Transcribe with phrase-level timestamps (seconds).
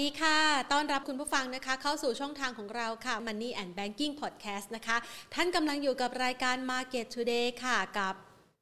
[0.04, 0.38] ีค่ะ
[0.72, 4.96] ต้อนรับคุณผู้ฟังนะคะ เข้าสู่ช่องทางของเราค่ะ Money and Banking Podcast นะคะ
[5.34, 8.14] ท่านกำลังอยู่กับรายการ Market Today ค่ะ กับ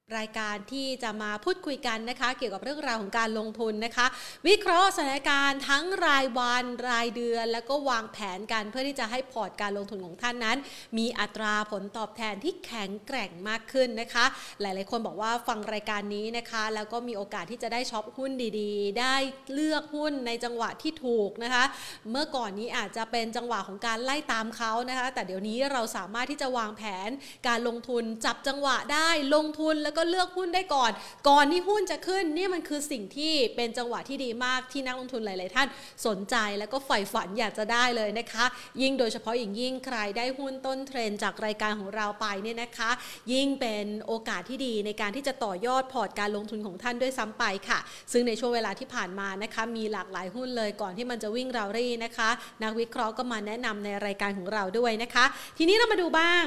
[0.08, 4.06] รายการที่จะมาพูดคุยกันนะคะ เกี่ยวกับเรื่องราวของการลงทุนนะคะ
[4.46, 10.59] วิเคราะห์สถานการณ์ทั้งรายวันรายเดือน แล้วก็วางแผนกันเพื่อที่จะให้พอร์ตการลงทุนของท่านนั้น
[10.98, 14.24] มีอัตราผลตอบแทนที่แข็งแกร่งมากขึ้นนะคะ
[14.61, 19.15] หลาย ๆ คนบอกว่าฟังรายการนี้นะคะ แล้วก็มีโอกาสที่จะได้ช็อปหุ้นดีๆ ได้
[19.54, 21.65] เลือกหุ้นในจังหวะที่ถูกนะคะ
[22.10, 27.09] เมื่อก่อนนี้อาจจะเป็นจังหวะของการไล่ตามเขานะคะ แต่เดี๋ยวนี้เราสามารถที่จะวางแผน
[27.48, 30.91] การลงทุนจับจังหวะได้ลงทุนแล้วก็เลือกหุ้นได้ก่อน
[31.28, 35.68] ก่อนที่หุ้นจะขึ้นนี่มันคือสิ่งที่เป็นจังหวะที่ดีมากที่นักลงทุนหลาย ๆ ท่าน
[36.06, 38.45] สนใจแล้วก็ใฝ่ฝันอยากจะได้เลยนะคะ
[38.82, 42.90] ยิ่งโดยเฉพาะอย่างยิ่งใครได้หุ้นต้นเทรนจากรายการของเราไปเนี่ยนะคะ
[43.32, 47.78] ยิ่งเป็นโอกาสที่ดีในการที่จะต่อยอดพอร์ตการลงทุนของท่านด้วยซ้ำไปค่ะ
[48.12, 52.28] ซึ่งในช่วงเวลาที่ผ่านมานะคะ มีหลากหลายหุ้นเลยก่อนที่มันจะวิ่งราวรี่นะคะ
[52.62, 55.24] นักวิเคราะห์ก็มาแนะนำในรายการของเราด้วยนะคะ
[55.59, 56.46] ทีนี้เรามาดูบ้าง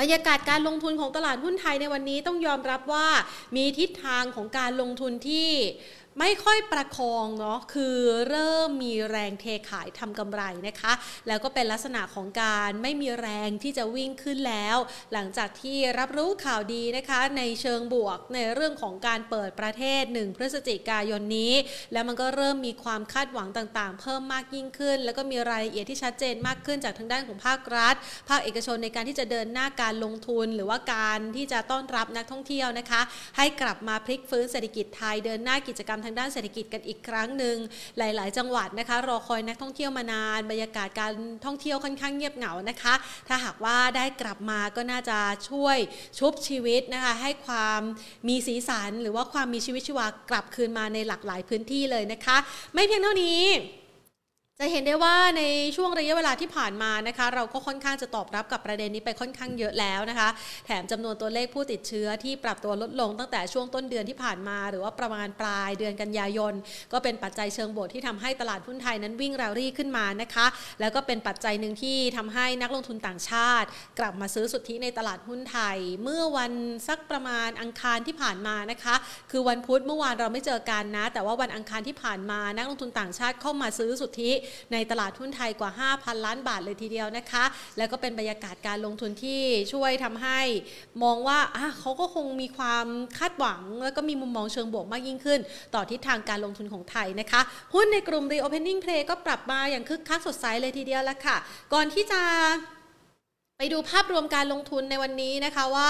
[0.00, 3.08] บรรยากาศการลงทุนของตลาดหุ้นไทยในวันนี้ต้องยอมรับว่า
[3.56, 5.50] มีทิศทางของการลงทุนที่
[6.18, 10.92] ไม่ค่อยประคองเนาะคือเริ่มมีแรงเทขายทำกำไรนะคะ
[11.28, 14.76] แล้วก็เป็นลักษณะของการไม่มีแรงที่จะวิ่งขึ้นแล้ว
[15.12, 21.54] หลังจากที่รับรู้ข่าวดีนะคะ ในเชิงบวกในเรื่องของการเปิดประเทศ 1 พฤศจิกายนนี้
[21.92, 27.94] แล้วมันก็เริ่มมีความคาดหวังต่างๆ เพิ่มมากยิ่งขึ้น แล้วก็มีรายละเอียดที่ชัดเจนมากขึ้นจากทางด้านของภาครัฐ
[28.28, 33.00] ภาคเอกชนในการที่จะเดินหน้าการลงทุน หรือว่าการที่จะต้อนรับนักท่องเที่ยวนะคะ
[33.36, 37.56] ให้กลับมาพลิกฟื้นเศรษฐกิจไทยเดินหน้ากิจกรรมทางด้านเศรษฐกิจกันอีกครั้งหนึ่ง
[37.98, 41.12] หลาย ๆ จังหวัดนะคะรอคอยนักท่องเที่ยวมานานบรรยากาศการ
[41.44, 42.94] ท่องเที่ยวค่อนข้างเงียบเหงานะคะ
[43.28, 45.18] ถ้าหากว่าได้กลับมาก็น่าจะ
[45.50, 45.76] ช่วย
[46.18, 47.80] ชุบชีวิตนะคะให้ความ
[48.28, 52.36] มีสีสัน หรือว่าความมีชีวิตชีวากลับคืนมาในหลากหลายพื้นที่เลยนะคะ
[52.74, 53.42] ไม่เพียงเท่านี้
[54.60, 55.42] จะเห็นได้ว่าใน
[55.76, 60.28] ช่วงระยะเวลาที่ผ่านมานะคะ เราก็ค่อนข้างจะตอบรับกับประเด็นนี้ไปค่อนข้างเยอะแล้วนะคะ
[60.66, 66.54] แถมจำนวนตัวเลขผู้ติดเชื้อที่ปรับตัวลดลงตั้งแต่ช่วงต้นเดือนที่ผ่านมา หรือว่าประมาณปลายเดือนกันยายน
[66.92, 70.46] ก็เป็นปัจจัยเชิงบวกที่ทำให้ตลาดหุ้นไทยนั้นวิ่งรารี่ขึ้นมานะคะ
[70.80, 73.68] แล้วก็เป็นปัจจัยหนึ่งที่ทำให้นักลงทุนต่างชาติ
[73.98, 76.52] กลับมาซื้อสุทธิในตลาดหุ้นไทย เมื่อวัน
[76.88, 78.94] สักประมาณอังคารที่ผ่านมานะคะ
[79.30, 84.32] คือวันพุธเมื่อวานเราไม่เจอกันนะ แต่ว่าวันอังคารที่ผ่านมานักลงทุนต่างชาติเข้ามาซื้อสุทธิ
[84.72, 87.44] ในตลาดหุ้นไทยกว่า 5,000 ล้านบาทเลยทีเดียวนะคะ
[87.78, 89.42] แล้วก็เป็นบรรยากาศการลงทุนที่
[89.72, 90.40] ช่วยทำให้
[91.02, 91.38] มองว่า
[91.80, 92.86] เขาก็คงมีความ
[93.18, 95.40] คาดหวัง แล้วก็มีมุมมองเชิงบวกมากยิ่งขึ้น
[95.74, 97.40] ต่อทิศทางการลงทุนของไทยนะคะ
[97.74, 101.36] หุ้นในกลุ่ม Reopening Play ก็ปรับมาอย่างคึกคักสดใสเลยทีเดียวแล้วค่ะ
[101.72, 102.20] ก่อนที่จะ
[103.64, 105.88] ไปดูภาพรวมการลงทุนในวันนี้นะคะว่า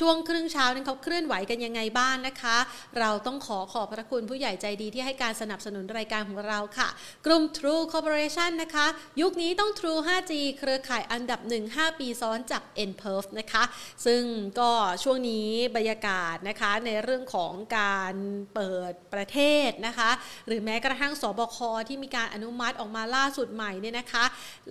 [0.00, 2.56] ช่วงครึ่งเช้านั้นเขาเคลื่อนไหวกันยังไงบ้างนะคะ
[2.98, 6.88] เราต้องขอขอบพระคุณผู้ใหญ่ใจดีที่ให้การสนับสนุนรายการของเราค่ะ
[7.26, 8.86] กลุ่ม True Corporation นะคะ
[9.20, 13.64] ยุคนี้ต้อง True 5G เครือข่ายอันดับ 1 5 ปีซ้อนจาก n p e r f นะคะ
[14.06, 14.22] ซึ่ง
[14.60, 14.70] ก็
[15.02, 18.14] ช่วงนี้บรรยากาศนะคะในเรื่องของการ
[18.54, 20.10] เปิดประเทศนะคะ
[20.46, 21.58] หรือแม้กระทั่งศบค
[21.88, 24.24] ที่มีการอนุมัติออกมาล่าสุดใหม่เนี่ยนะคะ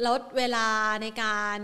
[0.07, 0.67] ลดเวลา
[1.01, 1.59] ในการ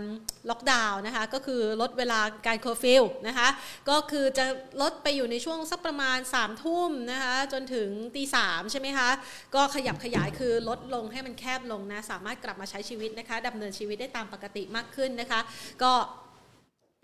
[0.50, 3.48] ล็อกดาวน์นะคะก็คือลดเวลาการเคอร์ฟิวนะคะ
[3.90, 4.44] ก็คือจะ
[4.82, 9.08] ลดไปอยู่ในช่วงสักประมาณ3ามทุ่มนะคะจนถึงตีสามใช่ไหมคะ
[9.54, 15.40] ก็ขยับขยายคือลดลงให้มันแคบลงนะสามารถกลับมาใช้ชีวิตนะคะดำเนินชีวิตได้ตามปกติมากขึ้นนะคะ
[15.82, 15.92] ก็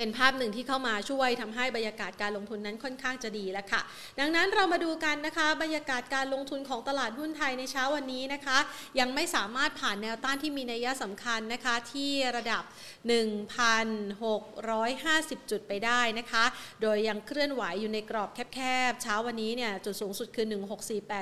[0.01, 3.81] เป็นภาพหนึ่งที่เข้ามาช่วยทำให้บรรยากาศการลงทุนนั้นค่อนข้างจะดีแล้วค่ะ
[4.21, 8.59] ดังนั้นเรามาดูกันนะคะ บรรยากาศการลงทุนของตลาดหุ้นไทยในเช้าวันนี้นะคะ
[9.01, 12.63] ยังไม่สามารถผ่านแนวต้านที่มีนัยสำคัญนะคะ ที่ระดับ
[13.07, 16.45] 1,650 จุดไปได้นะคะ
[16.83, 20.47] โดยยังเคลื่อนไหวอยู่ในกรอบแคบๆ เช้าวันนี้เนี่ยจุดสูงสุดคือ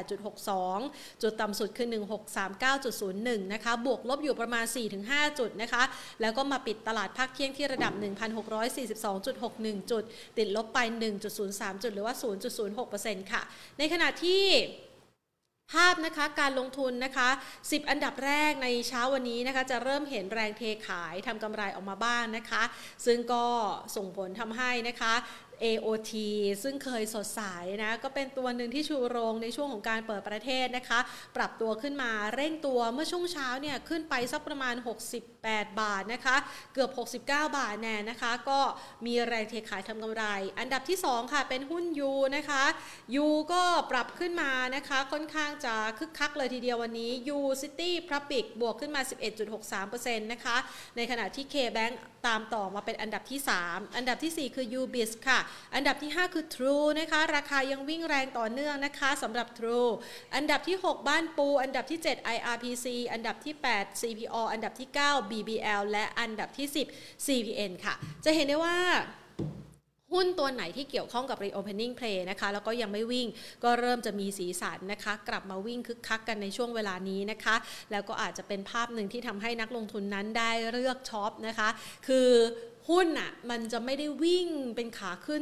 [0.03, 1.89] 1648.62 จุดต่ำสุดคือ
[2.71, 4.65] 1639.01 นะคะ บวกลบอยู่ประมาณ
[5.03, 5.83] 4-5 จุดนะคะ
[6.21, 10.03] แล้วก็มาปิดตลาดภาคเที่ยงที่ระดับ 1,600 142.61 จุด
[10.39, 10.79] ติดลบไป
[11.31, 12.15] 1.03 จุด หรือว่า
[12.73, 13.43] 0.06%ค่ะ
[13.79, 14.45] ในขณะที่
[15.73, 17.29] ภาพนะคะการลงทุนนะคะ
[17.61, 22.63] 10 อันดับแรกในเช้าวันนี้นะคะ จะเริ่มเห็นแรงเทขายทำกำไรออกมาบ้างนะคะ
[23.07, 23.45] ซึ่งก็
[23.97, 25.15] ส่งผลทำให้นะคะ
[25.65, 26.13] AOT
[26.63, 27.43] ซึ่งเคยสดใส
[27.83, 31.01] นะ ก็เป็นตัวหนึ่งที่ชูโรงในช่วงของการเปิดประเทศนะคะ
[31.37, 34.75] ปรับตัวขึ้นมาเร่งตัวเมื่อช่วงเช้าเนี่ย ขึ้นไปสักประมาณ
[35.45, 36.37] 68 บาทนะคะ
[36.75, 38.61] เกือบ 69 บาทแน่นะคะ ก็
[39.07, 40.25] มีแรงเทขายทำกำไร
[40.59, 42.65] อันดับที่ 2 ค่ะ เป็นหุ้นยูนะคะ
[43.15, 49.03] ยูก็ปรับขึ้นมานะคะ ค่อนข้างจะคึกคักเลยทีเดียววันนี้ยูซิตี้พรับิกบวกขึ้นมา
[49.63, 50.57] 11.63%นะคะ
[50.97, 51.95] ในขณะที่ K-Bank
[52.27, 55.41] ตามต่อมาเป็นอันดับที่ 3 อันดับที่ 4 คือ UBIS ค่ะ
[55.75, 59.91] อันดับที่ 5 คือ True นะคะ ราคายังวิ่งแรงต่อเนื่องนะคะสำหรับ True
[60.37, 67.73] อันดับที่ 6 บ้านปู อันดับที่ 7 IRPC อันดับที่ 8 CPO อันดับที่ 9 BBL และอันดับที่ 10 CPN
[67.85, 67.95] ค่ะ
[68.25, 68.77] จะเห็นได้ว่า
[70.13, 73.27] หุ้นตัวไหนที่เกี่ยวข้องกับ reopening play นะคะแล้วก็ยังไม่วิ่ง
[73.65, 77.57] ก็เริ่มจะมีสีสันนะคะ กลับมาวิ่งคึกคักกันในช่วงเวลานี้นะคะ
[77.93, 81.69] แล้วก็อาจจะเป็นภาพหนึ่งที่ทำให้นักลงทุนนั้นได้เลือกช็อปนะคะ
[82.07, 82.29] คือ
[82.91, 85.41] หุ้นอะมันจะไม่ได้วิ่งเป็นขาขึ้น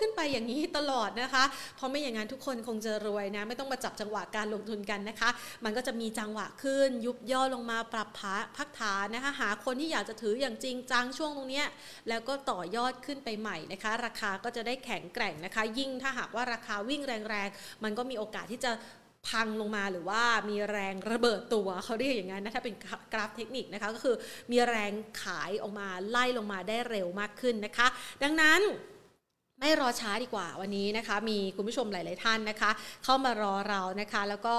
[0.00, 1.44] ขึ้นไปอย่างนี้ตลอดนะคะ
[1.76, 5.30] เพราะไม่อย่างนั้นทุกคนคงจะรวยนะ ไม่ต้องมาจับจังหวะการลงทุนกันนะคะ
[5.64, 8.08] มันก็จะมีจังหวะขึ้น ยุบย่อลงมาปรับ
[8.56, 11.62] พักฐานนะคะ หาคนที่อยากจะถืออย่างจริงจังช่วงตรงนี้
[12.08, 18.72] แล้วก็ต่อยอดขึ้นไปใหม่นะคะ ราคาก็จะได้แข็งแกร่งนะคะ ยิ่งถ้าหากว่าราคาวิ่งแรงๆ มันก็มีโอกาสที่จะ
[19.28, 22.74] พังลงมาหรือว่ามีแรงระเบิดตัวเขาเรียกอย่างนั้นนะถ้าเป็น
[23.12, 24.16] กราฟเทคนิคนะคะก็คือ
[24.50, 24.92] มีแรง
[25.22, 27.86] ขายออกมาไล่ลงมาได้เร็วมากขึ้นนะคะ
[28.22, 28.60] ดังนั้น
[29.60, 32.70] ไม่รอช้าดีกว่าวันนี้นะคะ มีคุณผู้ชมหลาย ๆ ท่านนะคะ
[33.04, 34.56] เข้ามารอเรานะคะ แล้วก็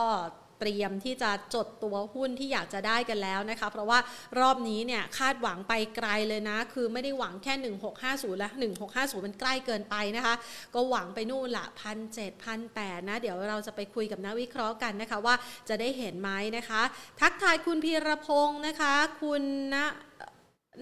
[0.59, 3.99] เตรียมที่จะจดตัวหุ้นที่อยากจะได้กันแล้วนะคะ เพราะว่า
[4.39, 7.53] รอบนี้เนี่ยคาดหวังไปไกลเลยนะ คือไม่ได้หวังแค่
[8.01, 8.51] 1650 แล้ว
[8.89, 10.35] 1650 มันใกล้เกินไปนะคะ
[10.75, 15.35] ก็หวังไปนู่นละพันเจ็ดพันแปดนะ เดี๋ยวเราจะไปคุยกับนักวิเคราะห์กันนะคะว่า
[15.69, 16.81] จะได้เห็นไหมนะคะ
[17.21, 19.43] ทักทายคุณพีรพงศ์นะคะ คุณ
[19.75, 19.85] นะ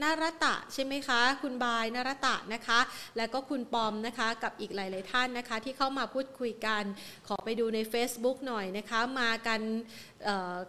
[0.03, 2.79] นารตะใช่ไหมคะ คุณบายนารตะนะคะ
[3.17, 6.83] แล้วก็คุณปอมนะคะกับอีกหลาย ๆ ท่านนะคะ ที่เข้ามาพูดคุยกัน
[7.27, 9.61] ขอไปดูใน Facebook หน่อยนะคะ มากัน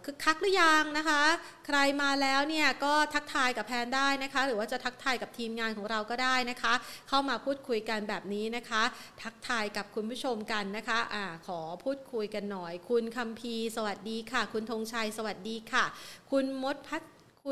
[0.05, 1.21] คึกคักหรือยังนะคะ
[1.67, 6.73] ใครมาแล้วเนี่ยก็ทักทายกับแพนได้นะคะ หรือว่าจะทักทายกับทีมงานของเราก็ได้นะคะ
[7.09, 8.83] เข้ามาพูดคุยกันแบบนี้นะคะ
[9.23, 15.85] ทักทายกับคุณผู้ชมกันนะคะอ่าขอพูดคุยกันหน่อย คุณคัมพีสวัสดีค่ะ คุณธงชัยสวัสดีค่ะ
[16.31, 17.01] คุณมดพัฒ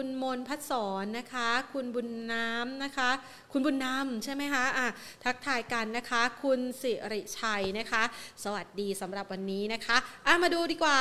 [0.02, 3.10] คุณมนพัฒสอนนะคะ คุณบุญน้ำนะคะ
[3.52, 4.88] คุณบุญน้ำใช่ไหมคะอะ
[5.24, 8.04] ทักทายกันนะคะ คุณสิริชัยนะคะ
[8.44, 11.00] สวัสดีสำหรับวันนี้นะคะอะมาดูดีกว่า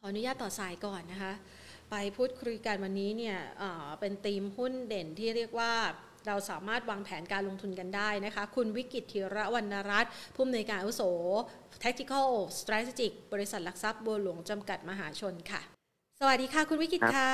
[0.00, 1.32] ขออนุญาตต่อสายก่อนนะคะ
[1.90, 3.36] ไปพูดคุยกันวันนี้เนี่ย
[4.00, 5.72] เป็นธีมหุ้นเด่นที่เรียกว่า
[6.26, 11.02] เราสามารถวางแผนการลงทุนกันได้นะคะ คุณวิกิตธีระวรรณรัตน์ผู้อำนวยการอุโส
[11.82, 15.75] Tactical Strategic บริษัทหลักทรัพย์บัวหลวงจำกัดมหาชนค่ะ
[16.20, 17.30] สวัสดีค่ะ คุณวิกิตค่ะ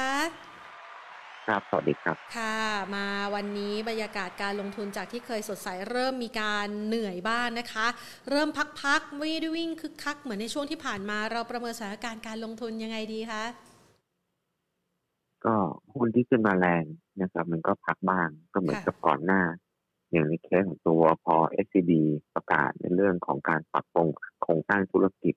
[1.47, 2.59] ครับ สวัสดีครับ ค่ะ
[2.95, 7.87] มาวันนี้บรรยากาศการลงทุนจากที่เคยสดใสเริ่มมีการเหนื่อยบ้างนนะคะ
[8.31, 8.49] เริ่ม
[8.83, 13.45] พักๆไม่ได้วิ่งคึกคักเหมือนในช่วงที่ผ่านมาเราประเมินสถานการณ์การลงทุนยังไงดีคะ
[15.45, 15.55] ก็
[15.95, 16.85] หุ้นที่ขึ้นมาแรง
[17.23, 19.43] นะครับ มันก็พักบ้างก็เหมือนกับก่อนหน้า
[20.13, 21.91] อย่างในเคสของตัวพอ SCB
[22.35, 24.09] ประกาศในเรื่องของการปรับปรุง
[24.43, 25.35] โครงสร้างธุรกิจ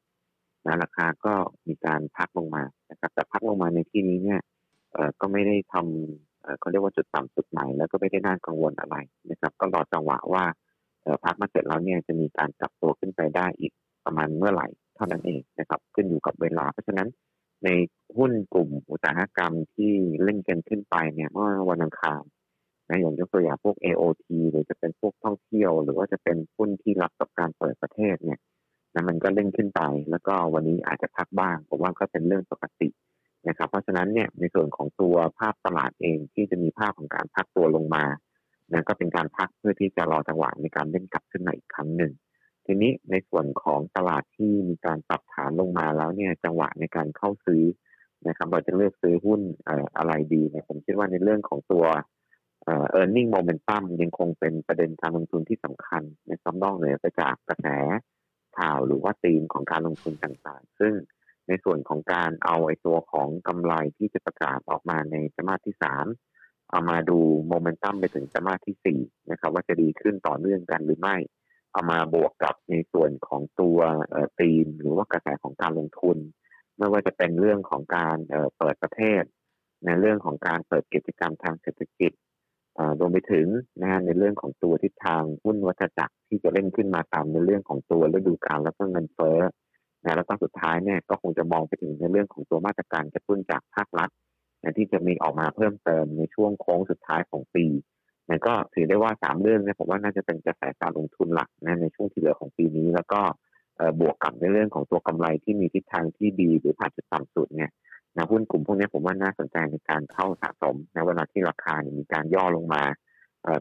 [0.66, 1.34] นะราคาก็
[1.68, 4.42] มีการพักลงมานะครับ แต่พักลงมาในที่นี้เนี่ย
[5.20, 8.96] ก็ไม่ได้ทำเขาเรียกว่าจุดต่ำจุดใหม่แล้วก็ไม่ได้น่ากังวลอะไร
[9.32, 10.44] นะครับ ก็รอจังหวะว่า
[11.26, 13.72] พักมาเสร็จแล้วเนี่ยจะมีการกลับตัวขึ้นไปได้อีก
[14.06, 17.10] ประมาณเมื่อไหร่เท่านั้นเองนะครับ ขึ้นอยู่กับเวลา เพราะฉะนั้น
[17.64, 17.70] ใน
[18.18, 22.22] หุ้นกลุ่มอุตสาหกรรมที่เล่นกันขึ้นไปเนี่ยเมื่อวันอังคาร
[22.90, 28.40] นะอย่างยกตัวอย่างพวก AOT หรือจะเป็นพวกท่องเที่ยว หรือว่าจะเป็นหุ้นที่รับกับการเปิดประเทศเนี่ย
[28.96, 29.82] นะมันก็เล่นขึ้นไป
[30.12, 32.90] แล้วก็วันนี้อาจจะพักบ้างผมว่าก็เป็นเรื่องปกติ
[33.48, 38.06] นะครับ เพราะฉะนั้นเนี่ยในส่วนของตัวภาพตลาดเองที่จะมีภาพของการพักตัวลงมา
[38.74, 42.14] นะก็เป็นการพักเพื่อที่จะรอจังหวะในการเล่นกลับขึ้นมาอีกครั้งหนึ่ง
[42.66, 47.64] ทีนี้ในส่วนของตลาดที่มีการปรับฐานลงมาแล้วเนี่ยจังหวะในการเข้าซื้อ
[48.28, 49.42] นะครับเราจะเลือกซื้อหุ้น
[49.98, 51.86] อะไรดีเนี่ยผมคิดว่าในเรื่องของตัว
[52.64, 57.68] เออ earning momentum ยังคงเป็นประเด็นการลงทุนที่สำคัญนะครับนอกเหนือไปจากกระแส
[58.58, 60.94] ข่าวหรือว่าธีมของการลงทุนต่างๆ ซึ่ง
[61.48, 66.06] ในส่วนของการเอาไอ้ตัวของกำไรที่จะประกาศออกมาในจมาที่สาม
[66.70, 69.00] เอามาดูโมเมนตัมไปถึงจมาที่สี่
[69.32, 71.16] นะครับ ว่าจะดีขึ้นต่อเนื่องกันหรือไม่
[71.72, 73.80] เอามาบวกกับในส่วนของตัว
[74.40, 76.18] ธีม หรือว่ากระแสของการลงทุน
[76.78, 78.18] ไม่ว่าจะเป็นเรื่องของการ
[78.58, 79.24] เปิดประเทศ
[79.86, 82.12] ในเรื่องของการเปิดกิจกรรมทางเศรษฐกิจ
[83.00, 83.48] รวมไปถึง
[83.82, 89.39] นะในเรื่องของตัวทิศทางหุ้นวัฏจักรที่จะเล่นขึ้นมาตามในเรื่องของตัวฤดูกาลแล้วก็เงินเฟ้อ
[90.03, 94.10] นะแล้วก็สุดท้ายเนี่ยก็คงจะมองไปถึงในเรื่องของตัวมาตรการกระตุ้นจากภาครัฐ
[94.63, 97.65] นะที่จะมีออกมาเพิ่มเติมในช่วงโค้งสุดท้ายของปี
[98.29, 103.22] นะก็ถือได้ว่าสามเรื่องเนี่ยผมว่าน่าจะเป็นกระแสการลงทุนหลักนะในช่วงที่เหลือของปีนี้แล้วก็
[104.00, 107.72] บวกกับในเรื่องของตัวกำไรที่มีทิศทางที่ดีหรือผ่านจุดต่ำสุดเนี่ย
[108.15, 112.84] นะหุ้นกลุ่มพวกนี้ผมว่าน่าสนใจในการเข้าสะสมในเวลาที่ราคามีการย่อลงมา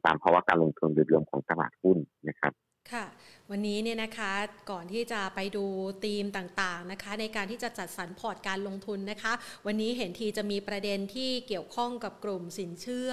[0.07, 2.53] ตามภาวะการลงทุนโดยรวมของตลาดหุ้นนะครับ
[2.93, 3.05] ค่ะ
[3.51, 4.33] วันนี้เนี่ยนะคะ
[4.71, 5.65] ก่อนที่จะไปดู
[6.05, 9.33] ธีมต่างๆนะคะ ในการที่จะจัดสรรพอร์ตการลงทุนนะคะ
[9.67, 13.11] วันนี้เห็นทีจะมีประเด็นที่เกี่ยวข้องกับกลุ่มสินเชื่อ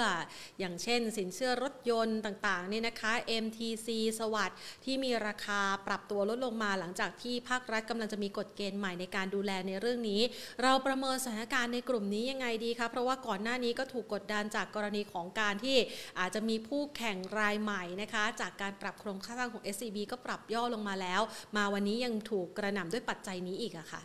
[0.59, 3.11] อย่างเช่น สินเชื่อรถยนต์ต่างๆเนี่ยนะคะ
[3.43, 3.87] MTC
[4.19, 10.21] สวัสด์ที่มีราคาปรับตัวลดลงมาหลังจากที่ภาครัฐกำลังจะมีกฎเกณฑ์ใหม่ในการดูแลในเรื่องนี้
[10.63, 15.77] เราประเมินสถานการณ์ในกลุ่มนี้ยังไงดีคะเพราะว่าก่อนหน้านี้ก็ถูกกดดันจากกรณีของการที่
[16.19, 21.21] อาจจะมีผู้แข่งรายใหม่นะคะ จากการปรับโครงสร้างของ SCB ก็ปรับย่อลงมาแล้ว
[21.57, 24.01] มาวันนี้ยังถูกกระหน่ำด้วยปัจจัยนี้อีกอะค่ะ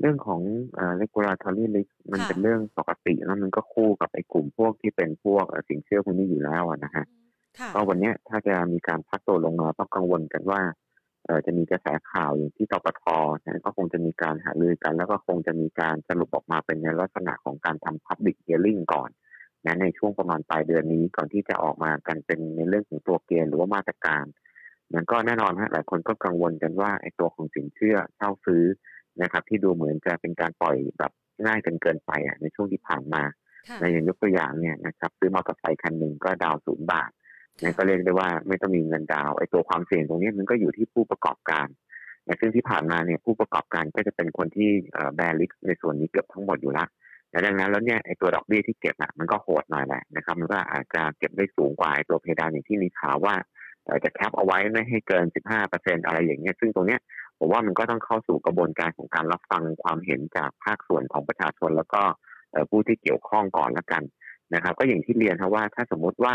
[0.00, 0.40] เรื่องของ
[0.74, 7.04] เอ่อ regulatory risk มันเป็นเรื่องปกติแล้วมันก็คู่กับไอ้กลุ่มพวกที่เป็นพวกสินเชื่อพวกนี้อยู่แล้วนะฮะ
[7.74, 10.60] ก็วันนี้ถ้าจะมีการพักตัวลงมาต้องกังวลกันว่า
[11.24, 13.04] เออจะมีกระแสข่าวอย่างที่ตปท
[13.44, 19.10] นะก็คงจะมีการหารือกัน แล้วก็คงจะมีการสรุปออกมาเป็นในลักษณะของการทำ public hearing ก่อน
[19.66, 24.24] นะในช่วงประมาณปลายเดือนนี้ก่อนที่จะออกมากันเป็นในเรื่องของตัวเกณฑ์หรือว่ามาตรการ
[24.94, 28.64] นั้นก็แน่นอนฮะหลายคนก็กังวลกันว่าไอ้ตัวของสินเชื่อเช่าซื้อ
[29.22, 31.12] นะครับ ที่ดูเหมือนจะเป็นการปล่อยแบบ
[31.44, 33.22] ง่ายเกินเกินไปอะในช่วงที่ผ่านมา
[33.80, 37.10] ในอย่างยกตัวอย่างเนี่ยนะครับซื้อมอเตอร์ไซค์คันหนึ่งก็ดาวศูนย์บาท
[37.62, 41.66] นั่นก็เรียกได้ว่าไม่ต้องมีเงินดาวไอ้ตัวความเสี่ยงตรงนี้มันก็อยู่ที่ผู้ประกอบการ
[42.26, 44.70] นะซึ่งที่ผ่านมาเนี่ยผู้ประกอบการก็จะเป็นคนที่
[45.16, 46.88] แบริกในส่วนนี้เกือบทั้งหมดอยู่แล้ว
[47.32, 53.34] ดังนั้นแล้วเนี่ยไอ้ตัวดอกเบี้ยที่เก็บอะมันก็โหดหน่อยแหละนะครับ มันก็อาจจะเก็บได้สูงกว่าไอ้ตัวเพดานอย่างที่มีข่าวว่า
[54.04, 55.24] จะแคปเอาไว้ไม่ให้เกิน
[55.64, 57.00] 15%อะไรอย่างเงี้ยซึ่งตรงเนี้ย
[57.38, 62.02] ผมว่ามันก็ต้องเข้าสู่กระบวนการของการรับฟังความเห็นจากภาคส่วนของประชาชน แล้วก็
[62.70, 64.02] ผู้ที่เกี่ยวข้องก่อนละกัน
[64.54, 66.34] นะครับ ก็อย่างที่เรียนครับว่าถ้าสมมุติว่า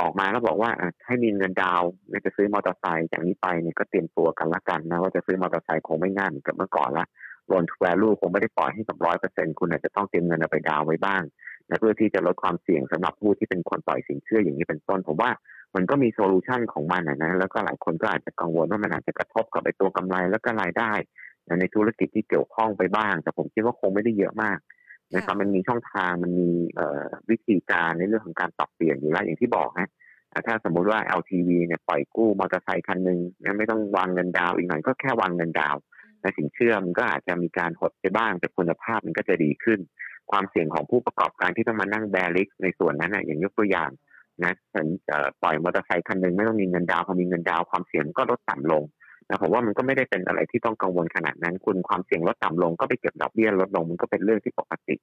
[0.00, 0.70] ออกมาแล้วบอกว่า
[1.06, 1.82] ให้มีเงินดาวน์
[2.24, 7.06] จะซื้อมอเตอร์ไซค์จากนี้ไปเนี่ยก็เตรียมตัวกันละกันนะว่าจะซื้อมอเตอร์ไซค์คงไม่ง่ายเหมือนกับเมื่อก่อนละ
[7.46, 11.22] loan to value คงไม่ได้ปล่อยให้กับร้อยเปอร์เซ็นต์คุณอาจจะต้องเตรียมเงินเอาไปดาวน์ไว้บ้าง
[11.68, 15.30] นะเพื่อที่จะลดความเสี่ยงสำหรับผู้ที่เป็นคนปล่อยสินเชื่ออย่างนี้เป็นต้นผมว่า
[15.74, 20.92] มันก็มี solution ของมันนะแล้วก็หลายคนก็อาจจะกังวลว่ามันอาจจะกระทบกับไอ้ตัวกำไรแล้วก็รายได้
[21.60, 24.58] ในธุรกิจที่เกี่ยวข้องไปบ้าง แต่ผมคิดว่าคงไม่ได้เยอะมาก
[25.14, 26.50] นะครับมันมีช่องทางมันมี
[27.30, 29.88] วิธีการในเรื่องของการปรับเปลี่ยนอยู่แล้วอย่างที่บอกนะ
[30.46, 33.18] ถ้าสมมุติว่า LTV เนี่ยปล่อยกู้มอเตอร์ไซค์คันหนึ่ง
[33.58, 35.76] ไม่ต้องวางเงินดาวอีกหน่อยก็แค่วางเงินดาว
[36.22, 39.78] ในสินเชื่อมันก็อาจจะมีการหดไปบ้าง แต่คุณภาพมันก็จะดีขึ้น
[40.30, 43.90] ความเสี่ยงของผู้ประกอบการที่ต้องมานั่งแบริกในส่วนนั้นนะอย่างยกตัวอย่าง
[44.44, 48.82] นะฉันจะปล่อยมอเตอร์ไซค์คันหนึ่งไม่ต้องมีเงินดาวพอมีเงินดาวความเสี่ยงก็ลดต่ำลง
[49.28, 54.96] นะผมว่ามันก็ไม่ได้เป็นอะไรที่ต้องกังวลขนาดนั้น คุณความเสี่ยงลดต่ำลงก็ไปเก็บดอกเบี้ยลดลงมันก็เป็นเรื่องที่ปกติ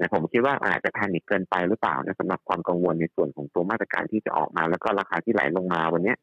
[0.00, 6.14] นะผมคิดว่าอาจจะแพนิคเกินไปหรือเปล่านะสำหรับความกังวลในส่วนของตัวมาตรการที่จะออกมา แล้วก็ราคาที่ไหลลงมาวันนี้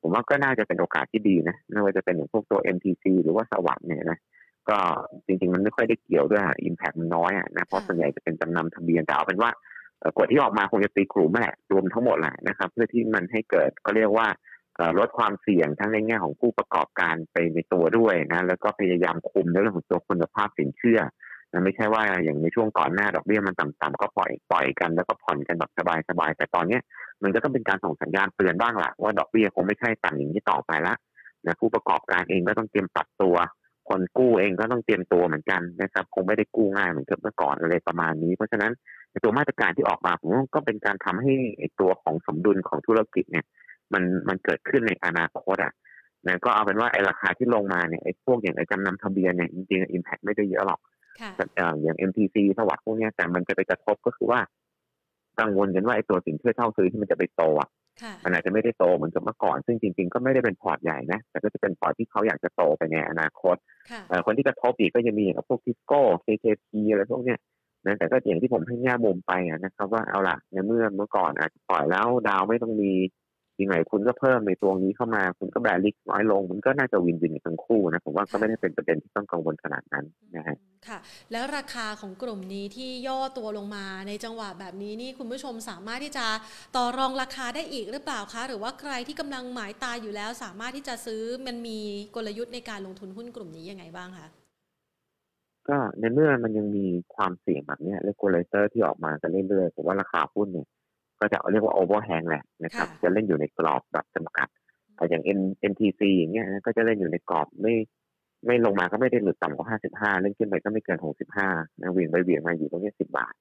[0.00, 4.18] ผมว่าก็น่าจะเป็นโอกาสที่ดีนะไม่ว่าจะเป็นอย่างพวกตัว MTC หรือว่าสวัสด์เนี่ยนะ
[4.68, 4.78] ก็
[5.26, 9.50] จริงๆมันไม่ค่อยได้เกี่ยวด้วยอิมแพคมันน้อยอะนะเพราะส่วนใหญ่จะเป็นจำนำทะเบียนแต่เอาเป็นว่า
[10.18, 14.28] กฎที่ออกมาคงจะตีกลุ่มแหละรวมทั้งหมดแหละนะครับ เพื่อที่มันให้เกิดก็เรียกว่า
[14.98, 21.00] ลดความเสี่ยงทั้งในแง่ของผู้ประกอบการไปในตัวด้วยนะแล้วก็พยายามคุมในเรื่องของตัวคุณภาพสินเชื่อ
[21.52, 25.70] นะไม่ใช่ว่าอย่างในช่วงก่อนหน้าดอกเบี้ยมันต่ำๆก็ปล่อยปล่อยกันแล้วก็ผ่อนกันแบบ
[26.08, 26.78] สบายๆแต่ตอนนี้
[27.22, 30.94] มันก็ต้องเป็นการส่งสัญญาณเตือนบ้างแหละว่าดอกเบี้ยคงไม่ใช่ต่ำอย่างนี้ต่อไปละ
[31.46, 33.36] นะผู้ประกอบการเองก็ต้องเตรียมปรับตัว
[33.88, 38.72] คนกู้เองก็ต้องเตรียมตัวเหมือนกันนะครับคงไม่ได้กู้ง่ายเหมือนกับเมื่อก่อนอะไรประมาณนี้ เพราะฉะนั้น
[39.24, 41.34] ตัวมาตรการที่ออกมาผมก็เป็นการทำให้
[41.80, 43.44] ตัวของสมดุลของธุรกิจเนี่ย
[43.92, 45.72] มันมันเกิดขึ้นในอนาคตอะ
[46.26, 50.80] นะก็เอาเป็นว่าไอ้ราคาที่ลงมาเนี่ยไอ้พวกอย่างไอ้จำนำทะเบียนเนี่ยจริงๆ impact ไม่ได้เยอะหรอก
[51.36, 51.44] แต่
[51.82, 54.40] อย่าง MTC สวัสดิ์พวกนี้แต่มันจะไปกระทบก็คือว่า
[55.40, 57.68] กังวลกันว่าไอ้ตัวสินเชื่อเช่าซื้อที่มันจะไปโตอะ
[58.24, 63.56] มันอาจจะไม่ได้โตเหมือนกับเมื่อก่อน ซึ่งจริง ๆ ก็ไม่ได้เป็นพอร์ตใหญ่นะ แต่ก็จะเป็นพอร์ตที่เขาอยากจะโตไปในอนาคต
[64.26, 67.38] คนที่กระทบอีกก็จะมีอย่างพวกทิสโก้ KKP อะไรพวกเนี้ย
[67.86, 72.92] นะแต่ก็อย่างที่ผมให้แง่มุมไปนะครับว่าเอาล่ะในเมื่อเมื่อก่อนอาจจะปล่อยแล้วดาวไม่ต้องมี
[73.60, 80.04] ยังไงคุณก็เพิ่มในตัวนี้เข้ามา คุณก็แบริกน้อยลง มันก็น่าจะวินวินทั้งคู่นะผมว่าก็ไม่ได้เป็นประเด็นที่ต้องกังวลขนาดนั้น
[80.36, 80.56] นะฮะ
[80.88, 80.98] ค่ะ
[81.32, 86.26] แล้วราคาของกลุ่มนี้ที่ย่อตัวลงมาในจังหวะแบบนี้นี่คุณผู้ชมสามารถที่จะ
[86.76, 91.78] ต่อรองราคาได้อีกหรือเปล่าคะ หรือว่าใครที่กำลังหมายตาอยู่แล้ว สามารถที่จะซื้อมันมี
[92.14, 94.28] กลยุทธ์ในการลงทุนหุ้นกลุ่มนี้ยังไงบ้างคะ
[95.68, 100.66] ก็ในเมื่อมันยังมีความเสี่ยงแบบนี้ regulator ที่ออกมากันเรื่อยๆผมว่าราคาหุ้นเนี่ย
[101.24, 104.48] ก็จะเรียกว่า overhang แหละนะครับ จะเล่นอยู่ในกรอบแบบจำกัด
[105.10, 107.74] อย่าง MTC อย่างเงี้ยก็จะเล่นอยู่ในกรอบไม่
[108.46, 109.66] ไม่ลงมาก็ไม่ได้หลุดต่ำกว่า
[109.98, 110.98] 55 เล่นขึ้นไปก็ไม่เกิน
[111.40, 113.34] 65นะเวียงไปเวียงมาอยู่ตรงนี้ 10 บาท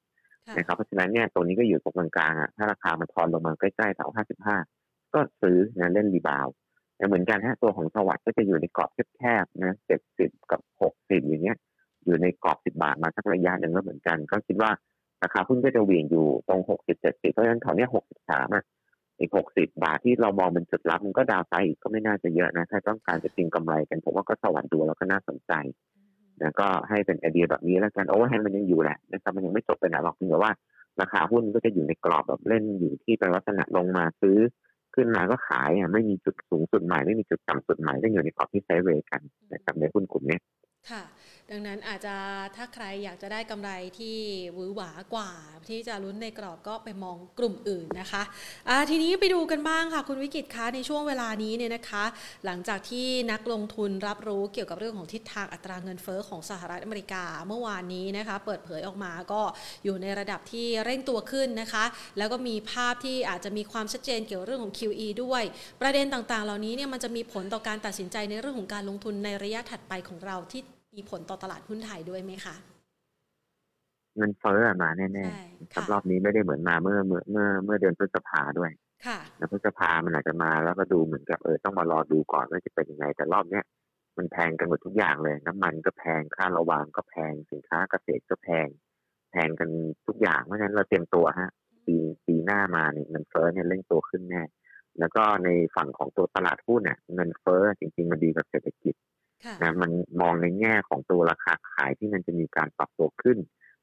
[0.57, 4.09] นะครับเพราะฉะนั้นเนี่ยตัวนี้ก็อยู่ตรงกลางๆอะถ้าราคามันทอนลงมาใกล้ๆแถว
[4.57, 6.47] 55 ก็ซื้อนะเล่น rebound
[6.97, 9.73] แต่เหมือนกันฮะตัวของสวัสดิ์ก็จะอยู่ในกรอบแคบๆนะ
[10.11, 10.61] 70 กับ
[10.95, 11.57] 60 อย่างเงี้ย
[12.05, 14.71] อยู่ในกรอบ 10 บาทมาสักระยะหนึ่งแล้วเหมือนกัน ก็คิดว่า
[15.23, 17.85] ราคาหุ้นก็จะเวียงอยู่ตรง60 70เจ็ดสี่เพราะฉะนั้นแถวนี้
[18.19, 18.63] 63อะ
[19.19, 25.53] อีกหกสิบบาทที่เรามองเป็นจุดรับมันก็ downside อีกก็ไม่น่าจะเยอะนะ ถ้าต้องการจะเก็งกำไรกัน ผมว่าก็สวัสดิ์แล้วก็น่าสนใจ
[26.41, 30.51] นะก็ให้เป็นไอเดียแบบนี้แล้วกัน overhang มันยังอยู่แหละนะครับมันยังไม่จบไปไหนหรอกเพียงแต่ว่า
[31.01, 34.37] ราคาหุ้นก็จะอยู่ในกรอบแบบเล่นอยู่ที่เป็นลักษณะลงมาซื้อ
[34.95, 39.21] ขึ้นมาก็ขายอะไม่มีจุดสูงสุดใหม่ไม่มีจุดต่ำสุดใหม่ก็อยู่ในกรอบที่ไซเวย์กัน
[39.53, 40.37] นะครับในหุ้นกลุ่มนี้
[40.89, 41.03] ค่ะ
[41.51, 42.15] ดังนั้นอาจจะ
[42.55, 44.17] ถ้าใครอยากจะได้กำไรที่
[44.53, 45.31] หวือหวากว่า
[45.69, 52.03] ที่จะลุ้นในกรอบก็ไปมองกลุ่มอื่นนะคะะทีนี้ไปดูกันบ้างค่ะ คุณวิกิตคะในช่วงเวลานี้เนี่ยนะคะ
[52.45, 59.41] หลังจากที่นักลงทุนรับรู้เกี่ยวกับเรื่องของทิศทางอัตราเงินเฟอ้อของสหรัฐอเมริกาเมื่อวานนี้นะคะ เปิดเผยออกมาก็
[59.83, 61.85] อยู่ในระดับที่เร่งตัวขึ้นนะคะ
[62.17, 65.43] แล้วก็มีภาพที่อาจจะมีความชัดเจนเกี่ยวกับเรื่องของ QE ด้วย
[65.81, 70.61] ประเด็นต่างๆ เหล่านี้เนี่ยมันจะมีผลต่อการตัดสินใจในเรื่องของการลงทุนในระยะถัดไปของเราที่
[70.95, 72.55] มีผลต่อตลาดหุ้นไทยด้วยไหมคะ
[74.17, 78.71] เงินเฟ้อมาแน่ๆครับรอบนี้ไม่ได้เหมือนมาเมื่อเมื่อเมื่อเมื่อเดือนพฤษภาด้วย
[79.05, 83.65] ค่ะแล้วพฤษภามันอาจจะมาแล้วก็ดูเหมือนกับเออต้องมารอดูก่อนว่าจะเป็นยังไง แต่รอบเนี้ย
[84.17, 88.67] มันแพงกันหมดทุกอย่างเลย น้ำมันก็แพงค่าระวางก็แพงสินค้าเกษตรก็แพง
[89.31, 89.69] แพงกัน
[90.07, 91.49] ทุกอย่างเพราะฉะนั้นเราเตรียมตัวฮะ
[91.85, 91.95] ปี
[92.27, 94.43] ปีหน้ามาเนี่ยเงินเฟ้อเนี่ยเร่งตัวขึ้นแน่
[94.99, 98.95] แล้วก็ในฝั่งของตัวตลาดหุ้นเนี่ยเงินเฟ้อจริง ๆ มันดีกับเศรษฐกิจ
[99.61, 103.37] นะมันมองในแง่ของตัวราคาขายที่มันจะมีการปรับตัวขึ้น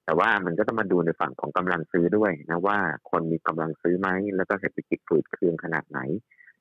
[0.05, 2.79] แต่ว่ามันก็ต้องมาดูในฝั่งของกำลังซื้อด้วยนะว่า
[3.11, 6.01] คนมีกำลังซื้อไหมแล้วก็เศรษฐกิจฝืดเคืองขนาดไหน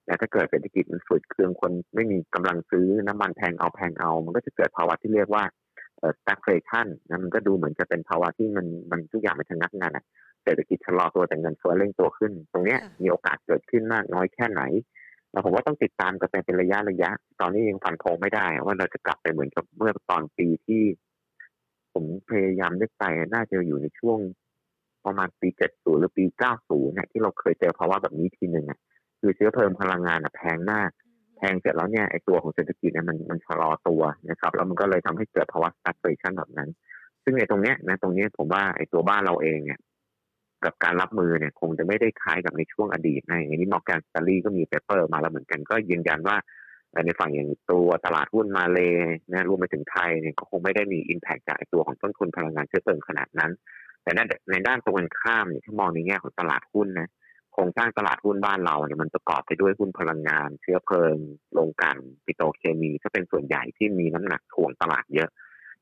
[0.05, 5.43] และถ้าเกิดเศรษฐกิจมันฝืดเคืองคนไม่มีกำลังซื้อน้ำมันแพงเอาแพงเอา มันก็จะเกิดภาวะที่เรียกว่า
[5.99, 10.03] เอ่อ stagflation นะมันก็ดูเหมือนจะเป็นภาวะที่มันมันทุกอย่างมันชะงักงานอะ
[10.43, 14.61] เศรษฐกิจชะลอตัวแต่เงินเฟ้อเร่งตัวขึ้น ตรงเนี้ยมีโอกาสเกิดขึ้นมากน้อยแค่ไหน
[15.31, 17.09] แล้วผมว่าต้องติดตามกันเป็นระยะระยะ
[17.41, 20.83] ตอนนี้ยังฟันธงไม่ได้ ว่าเราจะกลับไปเหมือนกับเมื่อตอนปีที่
[21.93, 24.19] ผมพยายามนึกไปน่าจะอยู่ในช่วง
[25.05, 28.79] ประมาณปีเจ็ดศูนย์หรือปีเก้าศูนย์เนี่ยที่เราเคยเจอภาวะแบบนี้ทีหนึ่งอะ
[29.19, 30.89] คือเชื้อเพลิงพลังงานอะแพงมาก
[31.37, 36.69] แพงเสร็จแล้วเนี่ยไอตัวของเศรษฐกิจเนี่ยมันมันชะลอตัวนะครับแล้วมันก็เลยทำให้เกิดภาวะ stagflation แบบนั้น
[37.23, 39.79] ซึ่งในตรงเนี้ยนะตรงเนี้ยผมว่าไอตัวบ้านเราเองเนี่ย
[40.65, 46.37] กับการรับมือเนี่ยคงจะไม่ได้คล้ายกับในช่วงอดีตนะอย่างนี้ Morgan Stanley ก็มี paper มาแล้วเหมือนกันก็ยืนยันว่า
[47.05, 48.91] ในฝั่งอย่างตัวตลาดหุ้นมาเลย
[49.31, 53.51] นะรวมไปถึงไทยเนี่ยก็คงไม่ได้มี impact จากตัวของต้นทุนพลังงานเชื้อเพลิงขนาดนั้น
[54.03, 54.11] แต่
[54.51, 57.09] ในด้านตรงกันข้ามเนี่ยถ้ามองในแง่ของตลาดหุ้นนะ
[57.53, 61.15] โครงสร้างตลาดหุ้นบ้านเราเนี่ยมันประกอบไปด้วยหุ้นพลังงาน เชื้อเพลิง
[61.53, 65.29] โรงกลั่นปิโตรเคมีถ้าเป็นส่วนใหญ่ที่มีน้ำหนักถ่วงตลาดเยอะ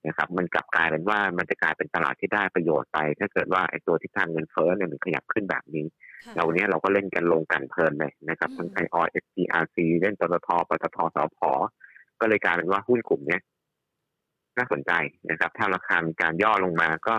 [0.06, 5.86] นะครับมันกลับกลายเป็นว่ามันจะกลายเป็นตลาดที่ได้ประโยชน์ไป ถ้าเกิดว่าไอ้ตัวทิศทางเงินเฟ้อเนี่ยมันขยับขึ้นแบบนี้
[6.36, 11.40] เราเนี้ยเราก็เล่นโรงกลั่นเพลินเลยนะครับทั้ง IRPC เล่นปตทปตทสผ
[12.20, 13.42] ก็เลยกลายเป็นว่าหุ้นกลุ่มเนี้ย
[14.58, 14.92] น่าสนใจ
[15.30, 17.18] นะครับ ถ้าราคามีการย่อลงมาก็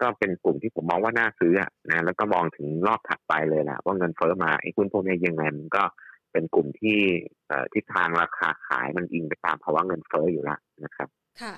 [0.00, 1.52] ก็เป็นกลุ่มที่ผมมองว่าน่าซื้อ
[1.90, 5.84] นะแล้วก็มองถึงรอบถัดไปเลยแหละว่าเงินเฟ้อมาไอ้หุ้นพวกนี้ยังไงมันก็
[6.32, 6.98] เป็นกลุ่มที่
[7.74, 11.08] ทิศทางราคาขายมันอิงไปตามภาวะเงินเฟ้ออยู่แล้วนะครับ
[11.42, 11.54] ค่ะ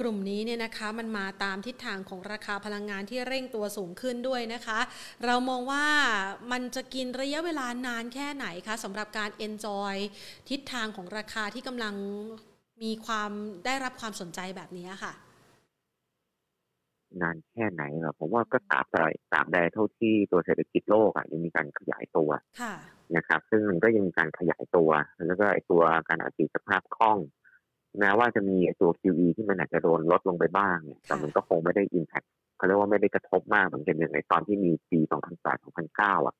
[0.00, 4.78] กลุ่มนี้เนี่ยนะคะมันมาตามทิศทางของราคาพลังงานที่เร่งตัวสูงขึ้นด้วยนะคะ
[5.24, 5.84] เรามองว่า
[6.52, 9.96] มันจะกินระยะเวลานานแค่ไหนคะสำหรับการ enjoy
[10.50, 11.94] ทิศทางของราคาที่กำลัง
[12.82, 13.30] มีความ
[13.64, 15.12] ได้รับความสนใจแบบนี้ค่ะ
[17.22, 18.98] นานแค่ไหนเหรอผมว่าก็ตราบใด
[19.32, 22.30] ตราบใดเท่าที่ตัวเศรษฐกิจโลกอะยังมีการขยายตัว
[23.16, 24.90] นะครับ ซึ่งมันก็ยังมีการขยายตัว
[25.26, 27.18] แล้วก็ไอตัวการอัติสภาพคล่อง
[28.00, 32.22] แม้ว่าจะมีตัว QE ที่มันอาจจะโดนลดลงไปบ้างเนี่ยแต่มันก็คงไม่ได้อิมแพค
[32.56, 35.00] เขาเรียกว่าไม่ได้กระทบมากเหมือนกันอย่างในตอนที่มีปี
[35.44, 35.64] 2008
[35.96, 36.36] 2009 อะ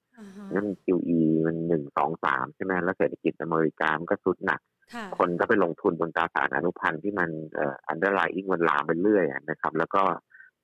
[0.54, 4.60] นั่น QE มันหนึ่งสองสามใช่ไหมแล้วเศรษฐกิจอเมริกามันก็สุดหนัก
[5.18, 10.02] คนก็ไปลงทุนบนตราสารอนุพันธ์ที่มันเอ่อ underlying มันลามไปเรื่อยนะครับ แล้วก็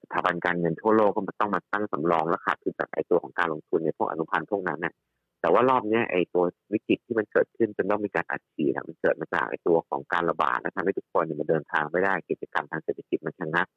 [0.03, 4.95] สถาบันการเงินทั่วโลกก็ต้องมาตั้งสำรองและขาดทุนจากไอ้ตัวของการลงทุนในพวกอนุพันธ์พวกนั้นเนี่ย
[5.43, 13.69] แต่ว่ารอบนี้ไอ้ตัววิกฤตที่มันเกิดขึ้นจนต้องมีการอัดฉีดมันเกิดมาจากไอ้ตัวของการระบาดนะทำให้ทุกคนมันเดินทางไม่ได้กิจกรรมทางเศรษฐกิจมันชะงัก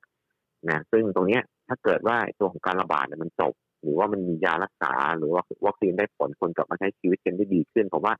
[0.69, 8.13] นะซึ่งตรงนี้ถ้าเกิดว่าตัวของการระบาดเนี่ยมันจบ หรือว่ามันมียารักษา หรือว่าวัคซีนได้ผลคนกลับมาใช้ชีวิตกันได้ดีขึ้นเพราะว่า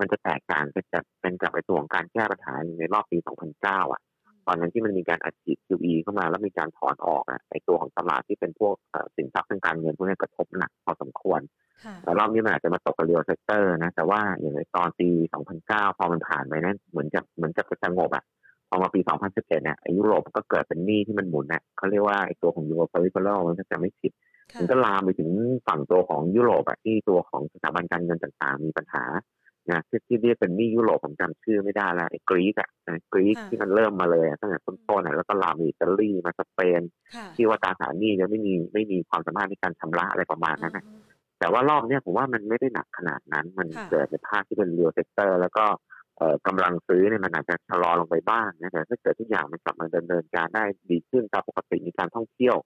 [0.00, 3.18] มันจะแตกต่างกันจากเป็นกับไอ้ตัวของการแก้ปัญหาในรอบปี
[3.54, 4.00] 2009 อะ
[4.46, 8.74] ตอนนั้นที่มันมีการอัดฉีด QE เข้ามาแล้วมีการถอนออกอะไอ้ตัวของตลาดที่เป็นพวก
[9.16, 11.40] สินทรัพย์ทางการเงินพวกนี้กระทบหนักพอสมควร
[12.04, 15.08] แต่รอบนี้มันอาจจะมาตกกับ real sector นะ แต่ว่าอย่างในตอนปี
[15.52, 18.24] 2009 พอมันผ่านไปนั้นเหมือนจะเหมือนจะสงบอะ
[18.68, 24.12] พอมาปี 2011เนี่ยยุโรปก็เกิดเป็นหนี้ที่มันหมุนเนี่ยเขาเรียกว่าไอ้ตัวของยูโรเปอร์ิเอลมันจะไม่ผิด
[24.58, 25.30] มันก็ลามไปถึง
[25.66, 29.04] ฝั่งตัวของยุโรปอะที่ตัวของสถาบันการเงินต่างๆ มีปัญหา
[29.70, 32.68] นะที่ที่เรียกเป็นหนี้ยุโรปผมจำชื่อไม่ได้แล้วไอ้กรีกอะ
[33.12, 36.80] กรีกที่มันเริ่มมาเลยตั้งแต่ต้นๆแล้วก็ลามอิตาลีมาสเปน
[37.36, 40.84] ที่ว่าตราสารหนี้จะไม่มีไม่มีความสามารถในการชำระอะไรประมาณนั้นนะ
[41.42, 45.64] แต่ว่ารอบเนี้ยผมว่ามันไม่ได้หนักขนาดนั้น มันค่ะเกิดในภาคที่เป็น real sector แล้วก็
[46.16, 52.56] เอ่อกำลังซื้อเนี่ยมันอาจจะชะลอลงไปบ้างนะแต่ถ้าเกิดทุกอย่างมันกลับมาดำเนินการได้ดีขึ้นตามปกติมีการท่องเที่ยว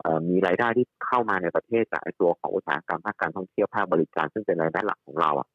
[0.00, 5.48] เอ่อมีรายได้ที่เข้ามาในประเทศจากไอ้ตัวของอุตสาหกรรมภาคการท่องเที่ยวภาคบริการ ซึ่งเป็นรายได้หลักของเราอะ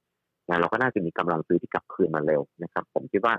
[0.49, 3.35] นะเราก็น่าจะมีกำลังซื้อที่กลับคืนมาเร็วนะครับ ผมคิดว่า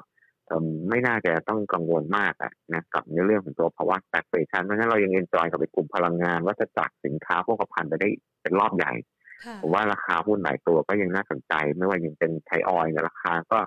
[0.47, 8.09] เอิ่มไม่น่าจะต้องกังวลมากอะนะกับในเรื่องของตัวภาวะแฟชั่นเพราะฉะนั้นเรายัง enjoy กับไอ้กลุ่มพลังงานวัฏจักรสินค้าโภคภัณฑ์ไปได้
[8.43, 9.20] เป็นรอบใหญ่ค่ะ
[9.63, 13.59] ผมว่าราคาหุ้นหลายตัวก็ยังน่าสนใจ ไม่ว่ายังเป็นไทยออยล์เนี่ยราคาก็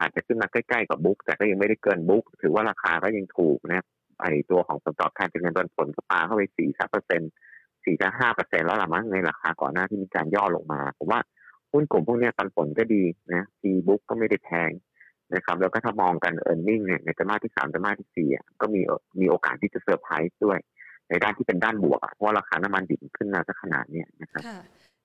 [0.00, 3.84] อาจจะขึ้นมาใกล้ๆกับ book แต่ก็ยังไม่ได้เกิน book ถือว่าราคาก็ยังถูกนะ
[4.20, 7.30] ไอตัวของผลตอบแทนจากเงินปันผลก็ปาเข้าไปสี่สักเปอร์เซ็นต์
[7.84, 11.20] สี่ถึงห้าเปอร์เซ็นต์แล้วละมั้งในราคาก่อนหน้าที่มีการย่อลงมาผมว่า
[11.72, 13.02] หุ้นกลุ่มพวกเนี้ยปันผลก็ดี
[13.34, 14.70] นะ P book ก็ไม่ได้แพง
[15.34, 18.80] นะครับแล้วก็ถ้ามองกัน earning เนี่ยในไตรมาสที่สามไตรมาสที่สี่อะก็มี
[19.20, 20.58] มีโอกาสที่จะเซอร์ไพรส์ด้วย
[21.08, 24.60] ในด้านที่เป็นด้านบวกอะเพราะว่าราคาน้ำมันดิบขึ้นมาสักขนาดเนี้ยนะครับค่ะ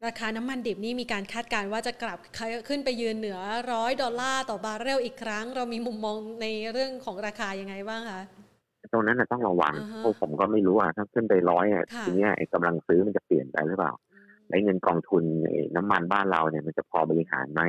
[0.05, 2.19] ราคาน้ำมันดิบนี่มีการคาดการณ์ว่าจะกลับ
[2.67, 3.39] ขึ้นไปยืนเหนือ
[3.71, 8.21] ร้อยดอลลาร์ต่อบาร์เรลอีกครั้ง เรามีมุมมองในเรื่องของราคายังไงบ้างคะ
[8.93, 13.93] ตรงนั้นน่ะต้องระวังอ่าฮะเพราะผมก็ไม่รู้อะถ้าขึ้นไปร้อยอะค่ะทีเนี้ยไอ้กำลังซื้อมันจะเปลี่ยนไปหรือเปล่า
[14.53, 15.23] ไอ้เงินกองทุน
[15.75, 17.61] น้ำมันบ้านเราเนี่ยมันจะพอบริหารไหม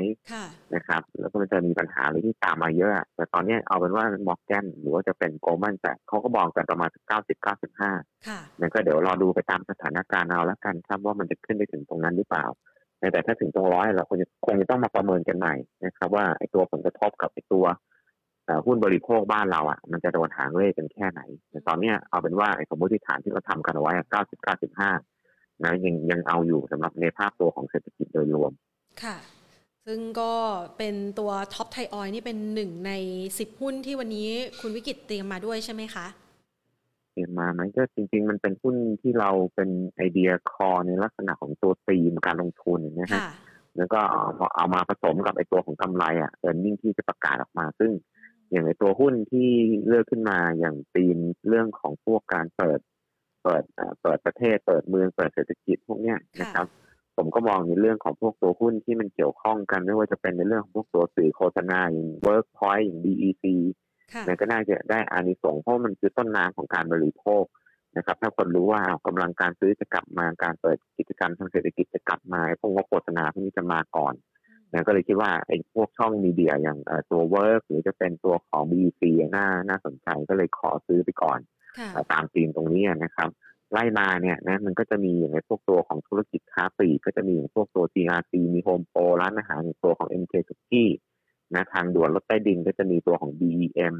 [0.74, 7.36] นะครับ แล้วก็มันจะมีปัญหาอะไรที่ตามมาเยอะ แต่ตอนนี้เอาเป็นว่ามอร์แกนหรือว่าจะเป็น Goldman แต่เขาก็บอกกันประมาณ 90
[7.78, 12.46] 95นั่นก็เดี๋ยวรอดูไปตามสถานการณ์เอาละกันครับว่ามันจะขึ้นไปถึงตรงนั้นหรือเปล่า
[13.12, 17.64] แต่ถ้าถึงตรงร้อยเราคงจะคงจะต้องมาประเมินกันใหม่นะครับ ว่าไอ้ตัวผลกระทบกับไอ้ตัว
[18.66, 21.20] หุ้นบริโภคบ้านเราอะมันจะโดนหางเลขกันแค่ไหน
[21.50, 25.13] แต่ตอนนี้เอาเป็นว่าไอ้สมมติฐานที่เราทำกันไว้ 90 95
[25.62, 28.52] นะยังยังเอาอยู่สำหรับในภาพตัวของเศรษฐกิจโดยรวม
[29.02, 29.16] ค่ะ
[29.86, 30.32] ซึ่งก็
[30.78, 32.92] เป็นตัวท็อปไทยออยนี่เป็นหนึ่งใน
[33.38, 34.28] สิบหุ้นที่วันนี้
[34.60, 36.06] คุณวิกิตเตรียมมาด้วยใช่ไหมคะ
[37.12, 43.28] เปลี่ยนมาไหมก็จริง ๆ มันเป็นหุ้นที่เราเป็นไอเดียคอในลักษณะของตัวธีมการลงทุนนะฮะค่ะ
[43.76, 47.90] แล้วก็เอาเอามาผสมกับไอตัวของกำไรอะเออร์เน็งที่จะประกาศออกมา ซึ่ง
[48.50, 49.48] อย่างในตัวหุ้นที่
[49.86, 51.16] เลือกขึ้นมาอย่างธีม
[51.48, 52.80] เรื่องของพวกการเปิด
[53.44, 56.66] เปิดเอ่อเปิดประเทศเปิดเมืองเปิดเศรษฐกิจพวกเนี้ยนะครับ
[57.16, 63.44] ผมก็มองในเรื่องของพวกตัวหุ้นที่มันเกี่ยวข้องกันไม่ว่าจะเป็นในเรื่องของพวกตัวสื่อโฆษณาอย่าง Workpoint อย่าง DEC
[64.12, 67.44] ค่ะมันก็น่าจะได้อานิสงส์เพราะมันคือต้นน้ำของการบริโภค
[67.96, 74.14] นะครับถ้าคนรู้ว่าเอากำลังการซื้อจะกลับมาการเปิดกิจการทางเศรษฐกิจจะกลับมาไอ้พวกงบโฆษณาพวกนี้จะมาก่อน
[74.72, 79.00] นะก็เลยคิดว่าไอ้พวกช่อง media อย่างเอ่อตัว WORK หรือจะเป็นตัวของ BC
[79.36, 81.63] น่าน่าสนใจก็เลยขอซื้อไปก่อนค่ะเอ่อ
[82.12, 83.28] ตามธีมตรงนี้นะครับ
[83.72, 90.84] ไล่มาเนี่ยนะมันก็จะมีอย่างในพวกตัวของธุรกิจค้าปลีกก็จะมีอย่างพวกตัว CRC มีโฮมโปรร้านอาหารอย่างตัวของ MK s u k i
[91.54, 93.94] นะทางด่วนรถใต้ดินก็จะมีตัวของ BEM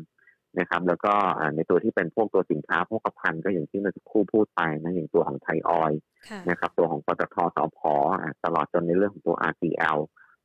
[0.59, 7.79] นะครับ แล้วก็อ่าในตัวที่เป็นพวกตัวสินค้าพวกภัณฑ์ก็อย่างที่เมื่อสักครู่พูดไปนะอย่างตัวของไทยออยล์ค่ะนะครับ ตัวของปตทสพ
[8.21, 9.99] อ่าตลอดจนในเรื่องของตัว RCL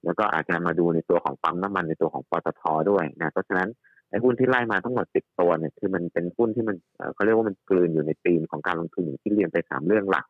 [0.06, 3.70] แล้วก็อาจจะมาดูในตัวของปั๊มน้ำมันในตัวของปตทด้วยนะเพราะฉะนั้น
[4.10, 6.76] ไอ้หุ้นที่ไล่มาทั้งหมด10ตัวเนี่ยคือมันเป็นหุ้นที่มัน
[7.14, 10.26] เขาเรียกว่ามันกลืนอยู่ในธีมของการลงทุนอย่างที่เรียนไปสามเรื่องหลัก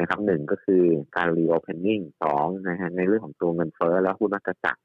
[0.00, 0.82] นะครับหนึ่งก็คือ
[1.16, 4.80] การ reopening สองนะฮะในเรื่องของตัวเงินเฟ้อแล้วหุ้นนักจักร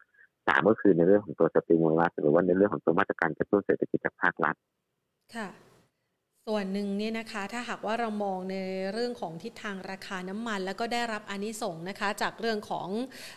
[0.48, 4.56] สามก็คือในเรื่องของตัวสติมูลัสหรือว่าในเรื่องของตัวมาตรการกระตุ้นเศรษฐกิจจากภาครัฐ
[5.36, 5.48] ค่ะ
[6.50, 8.56] ส่วนหนึ่งเนี่ยนะคะถ้าหากว่าเรามองใน
[8.94, 12.88] เรื่องของทิศทางราคาน้ำมัน แล้วก็ได้รับอานิสงส์นะคะ จากเรื่องของ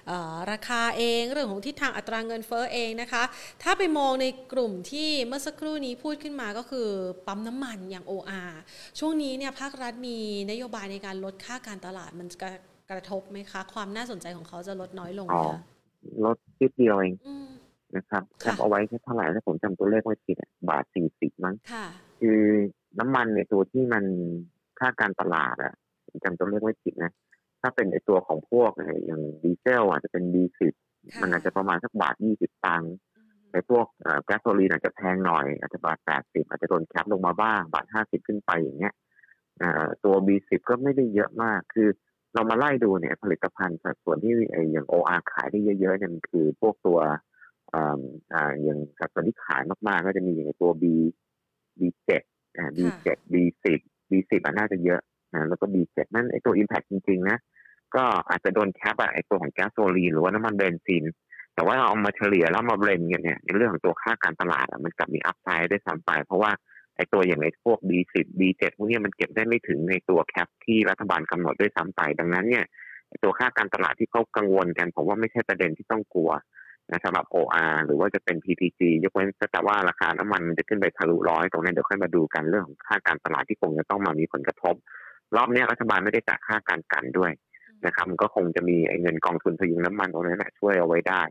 [0.07, 3.23] เออราคาเอง เรื่องของทิศทางอัตราเงินเฟ้อเองนะคะ
[3.63, 6.89] ถ้าไปมองในกลุ่มที่เมื่อสักครู่นี้พูดขึ้นมาก็คือ
[7.27, 8.53] ปั๊มน้ำมันอย่าง OR
[8.99, 10.19] ช่วงนี้เนี่ยภาครัฐมี
[10.51, 12.51] นโยบายในการลดค่าการตลาดมันจะ
[12.91, 15.61] กระทบไหมคะ ความน่าสนใจของเขาจะลดน้อยลงไหมอ๋อคะ
[16.25, 17.47] ลดนิดเดียวเองอืม
[17.97, 21.87] นะครับแคค่ะปเอาไว้แค่เท่าไหร่ถ้าผมจำตัวเลขไม่ผิดอะบาทสี่สิบมั้งค่ะ
[22.21, 22.43] คือ
[22.99, 24.05] น้ำมันเนี่ยตัวที่มัน
[24.79, 25.75] ค่าการตลาดอะ
[26.07, 27.13] ผมจำตัวเลขไม่ผิดนะ
[27.61, 30.75] ถ้าเป็นไอตัวของพวกไอ้อย่างดีเซลอาจจะเป็นดีสิบ
[31.13, 32.95] ค่ะมันอาจจะประมาณสักบาทยี่สิบตังค์
[33.53, 38.95] ไอพวกเอ่อแก๊สโซลีนอาจจะแพงหน่อย อาจจะบาทแปดสิบอาจจะโดนแคปลงมาบ้าง บาทห้าสิบขึ้นไปอย่างเงี้ย
[39.59, 41.89] เอ่อตัว B10 ก็ไม่ได้เยอะมาก คือ
[42.35, 46.99] เรามาไล่ดูเนี่ยผลิตภัณฑ์สัดส่วนที่ไออย่าง OR ขายได้เยอะๆเนี่ยมันคือพวกตัว
[47.73, 48.01] อ่า
[48.35, 50.85] อ่าอย่างสัดส่วนที่ขายมากๆ ก็จะมีอย่างตัว B
[51.81, 52.11] B7
[52.59, 53.67] อ่า B7 B10
[54.11, 55.01] B10 อะน่าจะเยอะ
[55.35, 57.39] นะแล้วก็ B7 นั่นไอตัว Impact จริง ๆ นะ
[57.95, 61.05] ก็อาจจะโดน cap อะไอตัวของแก๊สโซลีนหรือว่าน้ำมันเบนซิน
[61.55, 66.51] แต่ว่าเราเอามาเฉลี่ยแล้วมา blend กันเนี่ยในเรื่องของตัวค่าการตลาดอะมันกลับมี upside ด้วยซ้ำไป เพราะว่า
[66.97, 72.65] ไอตัวอย่างไอพวก B10 B7 พวกเนี้ยมันเก็บได้ไม่ถึงในตัวแคปที่รัฐบาลกำหนดด้วยซ้ำไป ดังนั้นเนี่ย
[73.09, 76.31] ไอ้ตัวค่าการตลาดที่เขากังวลกันผมว่าไม่ใช่ประเด็นที่ต้องกลัว
[76.91, 84.75] นะสำหรับ OR หรือว่าจะเป็น PTG ยกเว้นแต่ว่าราคาน้ำมันมันจะขึ้นไปทะลุร้อยตรงนั้เดี๋ยวค่อยมาดูกันเรื่องของค่าการตลาดที่คงจะต้องมามีผลกระทบ
[85.37, 87.33] รอบนี้รัฐบาลไม่ได้จ่ายค่าการกันด้วย
[87.87, 91.23] นะครับมันก็คงจะมีเงินกองทุนพยุงน้ำมันตรงนั้นช่วยเอาไว้ได้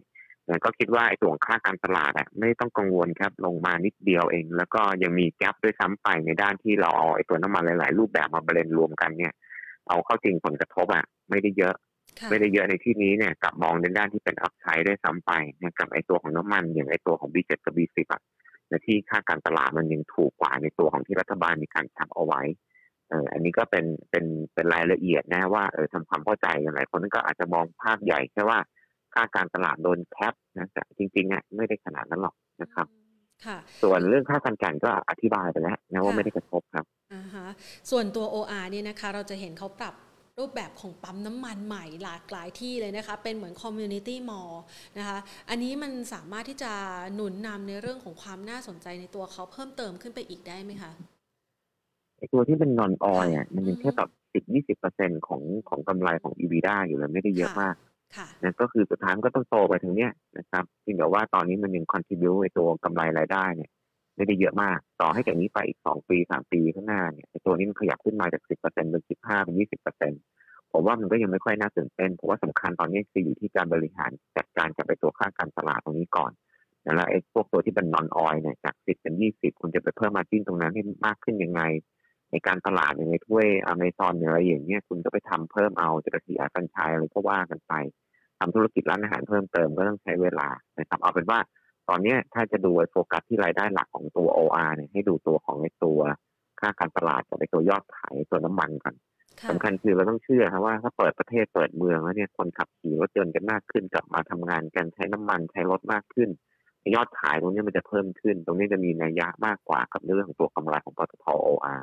[0.50, 9.34] นะก็คิดว่าไอ้ตัวนค่าการตลาดอะไม่ต้องกังวลครับลงมานิดเดียวเอง แล้วก็ยังมีแกลบด้วยซ้ำไปในด้านที่เราเอาไอ้ตัวน้ำมันหลาย ๆ รูปแบบมาเบรนรวมกันเนี่ย
[9.88, 11.76] เอาเข้าจริงผลกระทบอะไม่ได้เยอะ
[12.30, 15.32] ไม่ได้เยอะในที่นี้เนี่ยกลับมองในด้านที่เป็นอัพไซด์ได้ซ้ำไป
[15.66, 18.22] นะครับไอ้ตัวของน้ำมันอย่างไอ้ตัวของ B7 กับ B10 อะ
[18.70, 22.42] ในที่ค่าการตลาดมันยังถูกกว่าในตัวของที่รัฐบาลมีการทำเอาไว้
[23.10, 28.60] เอออันนี้ก็เป็นเป็นเป็นรายละเอียดนะว่าเออทำความเข้าใจกันหลายคนก็อาจจะมองภาพใหญ่แค่ว่า
[29.14, 32.88] ค่าการตลาดโดนแคปนะแต่จริงๆอะไม่ได้ขนาดนั้นหรอกนะครับ
[33.46, 37.48] ค่ะส่วนเรื่องค่าการกันก็อธิบายไปแล้วนะว่าไม่ได้กระทบครับอ่าฮะ
[37.92, 39.94] ส่วนตัว OR เนี่ยนะคะ เราจะเห็นเขาปรับ
[40.40, 44.54] รูปแบบของปั๊มน้ำมันใหม่หลากหลายที่เลยนะคะ เป็นเหมือน community mall
[44.98, 45.18] นะคะ
[45.50, 46.72] อันนี้มันสามารถที่จะ
[47.16, 50.92] หนุนนำในเรื่องของความน่าสนใจในตัวเขาเพิ่มเติมขึ้นไปอีกได้ไหมคะ
[52.18, 57.76] ไอตัวที่เป็น non-oil อะมันยังแค่แบบสิบยี่สิบเปอร์เซ็นของของกำไรของ EBITDA อยู่เลยไม่ได้เยอะมาก
[58.44, 63.72] นะก็คือสุดท้ายมันก็ต้องโตไปถึงเนี้ยนะครับจริงแต่ว่าตอนนี้มันยัง contribute ในตัวกำไรรายได้เนี่ย
[64.16, 70.22] ไม่ได้เยอะมาก ต่อให้จากนี้ไปอีกสองปีสามปีข้างหน้าเนี่ยตัวนี้มันขยับขึ้นมาจากสิบเปอร์เซ็นต์เป็นสิบห้าเป็นยี่สิบเปอร์เซ็นต์
[70.72, 76.32] ผมว่ามันก็ยังไม่ค่อยน่าตื่นเต้นเพราะว่าสำคัญตอนนี้คืออยู่ที่การบริหารจัดการกับไปตัวค่าการตลาดตรงนี้ก่อน
[76.84, 81.62] แล้วไอ้พวกตัวที่เป็นนอนออยเนี่ยจากสิบเป็นยี่สิบคุณจะไปเพิ่มมาจิ้นตรงนั้นให้มากขึ้นยังไง
[82.32, 87.74] ในการตลาดอย่างในถ้วยอเมซอนอะไรอย่างเงี้ยคุณก็ไปทำเพิ่มเอาจะไปสีอากัญชัยอะไรก็ว่ากันไป
[88.40, 90.48] ทำธุรกิจร้านอาหารเพิ่มเติมก็ต้องใช้เวลา
[90.80, 91.40] นะครับเอาเป็นว่า
[91.90, 96.00] ตอนนี้ถ้าจะดูโฟกัสที่รายได้หลักของตัว OR เนี่ยให้ดูตัวของในตัว
[96.60, 98.96] ค่าการตลาดกับในตัวยอดขายตัวน้ำมันก่อน
[99.50, 106.30] สำคัญคือเราต้องเชื่อครับว่าถ้าเปิดประเทศเปิดเมืองแล้วเนี่ยคนขับขี่รถยนต์กันมากขึ้นกลับมาทำงานกันใช้น้ำมันใช้รถมากขึ้น
[106.96, 111.82] ยอดขายตรงนี้มันจะเพิ่มขึ้น ตรงนี้จะมีนัยยะมากกว่ากับเรื่องของตัวกำไรของปตท OR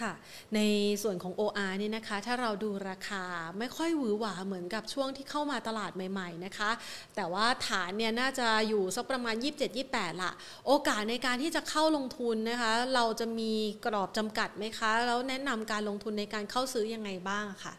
[0.00, 0.12] ค่ะ
[0.54, 0.60] ใน
[1.02, 3.24] ส่วนของ OR นี่ยนะคะ ถ้าเราดูราคา
[3.58, 6.70] ไม่ค่อยหวือหวาเหมือนกับช่วงที่เข้ามาตลาดใหม่ ๆนะคะ
[7.16, 9.34] แต่ว่าฐานเนี่ยน่าจะอยู่สักประมาณ
[9.78, 10.32] 27-28ละ
[10.66, 13.52] โอกาสในการที่จะเข้าลงทุนนะคะ เราจะมี
[13.86, 17.74] กรอบจำกัดไหมคะ แล้วแนะนำการลงทุนในการเข้าซื้อยังไงบ้างคะ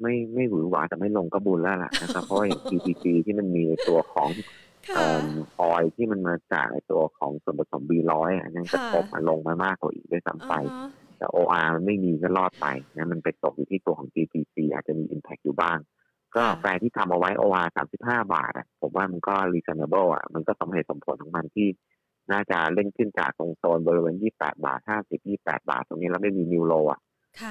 [0.00, 4.28] ไม่ไม่หวือหวาแต่ไม่ลงก็บุญแล้วล่ะนะครับเพราะอย่าง PTC ที่มันมีตัวของ
[5.60, 10.52] ออยที่มันมาจากตัวของส่วนผสม B100 อันนั้นกระทบมาลงมามากกว่าอีกด้วยซ้ำไป
[11.18, 12.66] แต่ OR มันไม่มีก็รอดไป
[12.96, 15.78] นะมันไปตกอยู่ที่ตัวของ GGC อาจจะมี Impact อยู่บ้าง
[16.36, 17.68] ก็แฟร์ที่ทำเอาไว้ OR
[17.98, 21.68] 35 บาทอะผมว่ามันก็ reasonable อะมันก็สมเหตุสมผลของมันที่
[22.32, 27.00] น่าจะเล่นขึ้นจากตรงโซนบริเวณ 28 บาท 50 28 บาท ตรงนี้แล้วไม่มี new low อะ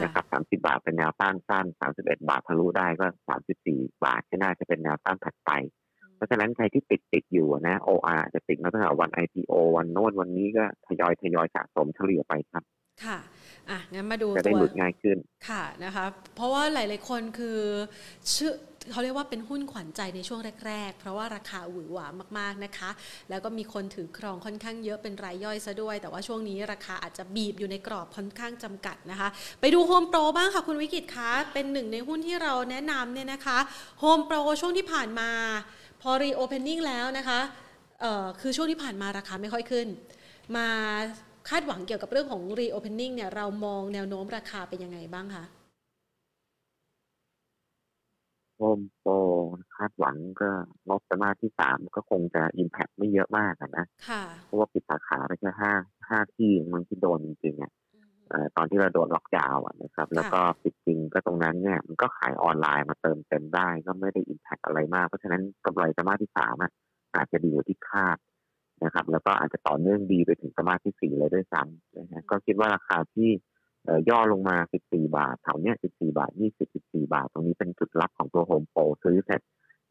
[0.02, 1.66] นะครับ30 บาทเป็นแนวต้านสั้น
[1.98, 3.06] 31 บาททะลุได้ก็
[3.56, 5.52] 34 บาทก็น่าจะเป็นแนวต้านถัดไป
[5.83, 5.83] เพ
[6.24, 12.64] ราะฉะนั้นใครที่ติดติดอยู่นะ OR จะติดมาตั้งแต่วัน IPO วันโน้นวันนี้ก็ทยอยทยอยสะสมเฉลี่ยไปครับ
[13.06, 13.18] ค่ะ
[13.70, 15.18] อะงั้นมาดูจะได้หลุดง่ายขึ้น
[15.50, 16.06] ค่ะนะคะ
[16.36, 17.60] เพราะว่าหลาย ๆ คนคือ
[18.36, 18.54] ชื่อ
[18.92, 22.08] เขาเรียกว่าเป็นหุ้นขวัญใจในช่วงแรก ๆ เพราะว่าราคาหวือหวา
[22.40, 22.90] มากๆนะคะ
[23.30, 29.30] แล้วก็มีคนถือครองค่อนข้างเยอะเป็นรายย่อยซะด้วย แต่ว่าช่วงนี้ราคาอาจจะบีบอยู่ในกรอบค่อนข้างจำกัดนะคะ
[29.62, 33.58] ไปดูโฮมโปรบ้างค่ะคุณวิกิตคะเป็นหนึ่งในหุ้นที่เราแนะนำเนี่ยนะคะ
[34.00, 35.30] โฮมโปรช่วงที่ผ่านมา
[36.04, 37.40] พอ reopening แล้วนะคะ
[38.02, 39.88] เอ่อคือช่วงที่ผ่านมาราคาไม่ค่อยขึ้น
[40.56, 40.68] มา
[41.50, 45.44] คาดหวังเกี่ยวกับเรื่องของ reopening เนี่ยเรามองแนวโน้มราคาเป็นยังไงบ้างคะ
[48.58, 49.14] โฮมโปร
[49.76, 50.50] คาดหวังก็
[50.90, 53.86] งบไตรมาสที่สามก็คงจะ impact ไม่เยอะมากนะ
[54.44, 55.74] เพราะว่าปิดสาขาไปแค่ห้า
[56.10, 57.72] ห้าที่มันที่โดนจริงๆอะ
[58.58, 66.56] ตอนที่เราโดนล็อกดาวน์นะครับ แล้วก็ปิดจริงก็ตรงนั้นเนี่ยมันก็ขายออนไลน์มาเติมเต็มได้ ก็ไม่ได้ impact อะไรมาก เพราะฉะนั้นกำไรไตรมาสที่สาม
[67.16, 68.18] อาจจะดีกว่าที่คาด
[68.84, 73.30] นะครับ แล้วก็อาจจะต่อเนื่องดีไปถึงสมาธิสี่เลยด้วยซ้ำนะฮะก็คิดว่าราคาที่
[74.10, 74.58] ย่อลงมา
[74.88, 79.42] 14 บาทแถวเนี้ย 14 บาท 20 14 บาท ตรงนี้เป็นจุดรับของตัวโฮมโปรซื้อเสร็จ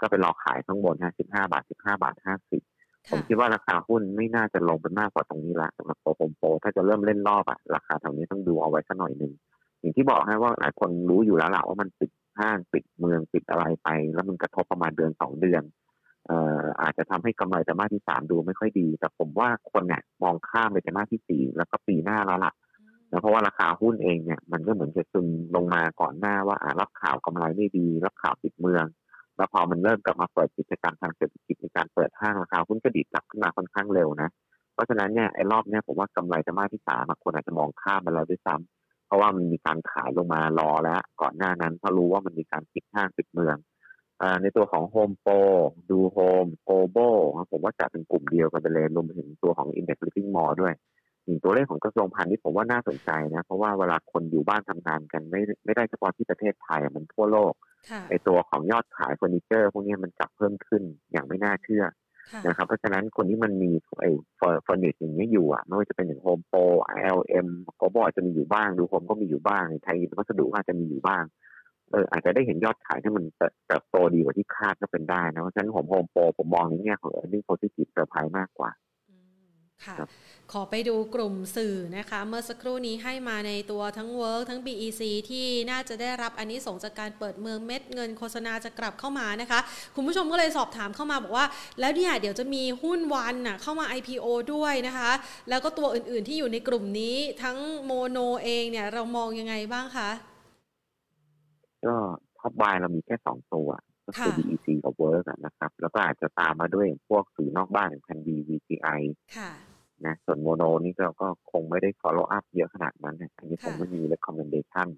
[0.01, 2.15] ก็ไปรอขายข้างบนฮะ15บาท 15 บาท
[2.55, 9.33] 50 ผมคิดว่าราคาหุ้นไม่น่าจะลงไปมากกว่าตรงนี้ละสำหรับตัวโฮมโปถ้าจะเริ่มเล่นรอบอะราคาแถวนี้ต้องดูเอาไว้สักหน่อยหนึ่ง
[9.81, 15.63] อย่างที่บอกให้ว่าหลายคนรู้อยู่แล้วแหละว่ามันปิดห้างปิดเมืองปิดอะไรไป แล้วมันกระทบประมาณเดือนสองเดือน
[16.27, 22.53] เอ่ออาจจะทำให้กำไรแต่มาที่สามดูไม่ค่อยดี แต่ผมว่าคนเนี่ยมองข้ามไปแต่มาที่สี่แล้วก็ปีหน้าแล้วล่ะ
[23.11, 28.85] นะเพราะว่าราคาหุ้นเองเนี่ยมันก็เหมือนจะซึมลงมาก่อนหน้าว่าอ่ารับข่าวกำไรไม่ดี รับข่าวปิดเมือง
[29.43, 34.31] แล้วพอมันเริ่มกลับมาเปิดกิจการทางเศรษฐกิจในการเปิดห้างราคาหุ้นก็ดีดกลับขึ้นมาค่อนข้างเร็วนะ
[34.75, 43.57] เพราะฉะนั้นเนี่ยไอ้รอบเนี้ยผมว่ากำไรจะมาที่สามคนอาจจะมองข้ามไปแล้วด้วยซ้ำเพราะว่ามันมีการขายลงมารอแล้ว ก่อนหน้านั้นเพราะรู้ว่ามันมีการปิดห้างปิดเมือง
[44.43, 45.41] ในตัวของ Home Pro
[45.91, 47.17] ดู Home Global
[47.51, 50.75] ผมว่าจะเป็นกลุ่มเดียวกันไปเลยรวมถึงตัวของ Index Living Mall ด้วย
[51.25, 57.53] อย่างตัวเลขของกระทรวงพาณิชย์ผมว่าน่าสนใจนะเพราะว่าเวลาคนอยู่บ้านทำงานกันไม่ไม่ได้เฉพาะที่ประเทศไทยมันทั่วโลก
[57.91, 60.83] ค่ะไอตัวของยอดขายเฟอร์นิเจอร์ พวกนี้มันกลับเพิ่มขึ้น
[61.13, 61.85] อย่างไม่น่าเชื่อ
[62.33, 64.07] ค่ะนะครับเพราะฉะนั้นคนที่มันมีไอ
[64.63, 66.61] furnish อย่างเนี้ยอยู่อะไม่ว่าจะเป็นอย่างโฮมโปร
[66.97, 71.25] ILM โกลบอลอาจจะมีอยู่บ้างดูโฮมก็มีอยู่บ้างไทยวัสดุก็อาจจะมีอยู่บ้าง
[71.93, 73.25] เอออาจจะได้เห็นยอดขายที่มัน
[73.67, 78.92] เติบโตดีกว่าที่คาดก็เป็นได้นะเพราะฉะนั้นผมโฮมโปรผมมองในแง่ของ earning positive surprise มากกว่าอืม
[79.87, 80.11] ค่ะครับ
[80.53, 89.61] ขอไปดูกลุ่มสื่อนะคะ เมื่อสักครู่นี้ให้มาในตัวทั้ง Work ทั้ง BEC ที่น่าจะได้รับอันนี้ส่งส์จากการเปิดเมืองเม็ดเงินโฆษณาจะกลับเข้ามานะคะ
[89.95, 91.47] คุณผู้ชมก็เลยสอบถามเข้ามาบอกว่า
[91.81, 95.13] แล้วเนี่ยเดี๋ยวจะมีหุ้น ONE น่ะเข้ามา IPO ด้วยนะคะ
[95.49, 100.11] แล้วก็ตัวอื่นๆที่อยู่ในกลุ่มนี้ทั้งโมโนเองเนี่ยเรามองยังไงบ้างคะ
[101.85, 101.95] ก็
[102.39, 103.69] top buy เรามีแค่สองตัว
[104.07, 109.01] ก็คือค่ะ BEC กับ WORK อะนะครับ แล้วก็อาจจะตามมาด้วยพวกสื่อนอกบ้านอย่างพันดี VCI
[109.37, 109.51] ค่ะ
[110.07, 114.89] นะส่วนโมโนนี่ก็ก็คงไม่ได้ follow up เยอะขนาดนั้นนะอันนี้คงค่ะไม่มี recommendation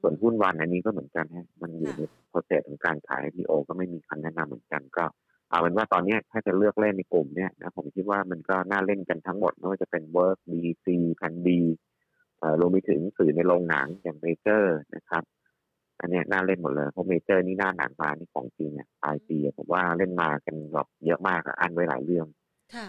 [0.00, 5.04] ส่วนหุ้น ONE อันนี้ก็เหมือนกันฮะมันอยู่ค่ะใน process ของการขาย IPO ก็ไม่มีคำแนะนำเหมือนกันก็
[5.50, 10.86] เอาเป็นว่าตอนเนี้ยถ้าจะเลือกเล่นในกลุ่มเนี้ยนะผมคิดว่ามันก็น่าเล่นกันทั้งหมดไม่ว่าจะเป็น Work BEC
[11.20, 11.60] พันดี
[12.38, 15.22] เอ่อรวมไปถึงสื่อในโรงหนังอย่างเมเจอร์นะครับ
[16.00, 22.39] อันเนี้ยน่าเล่นหมดเลยเพราะเมเจอร์นี่หน้าหนังมานี่ของจริงอะปลายปีอะผมว่าเล่นมากันแบบเยอะมากอะอั้นไว้หลายเรื่องค่ะ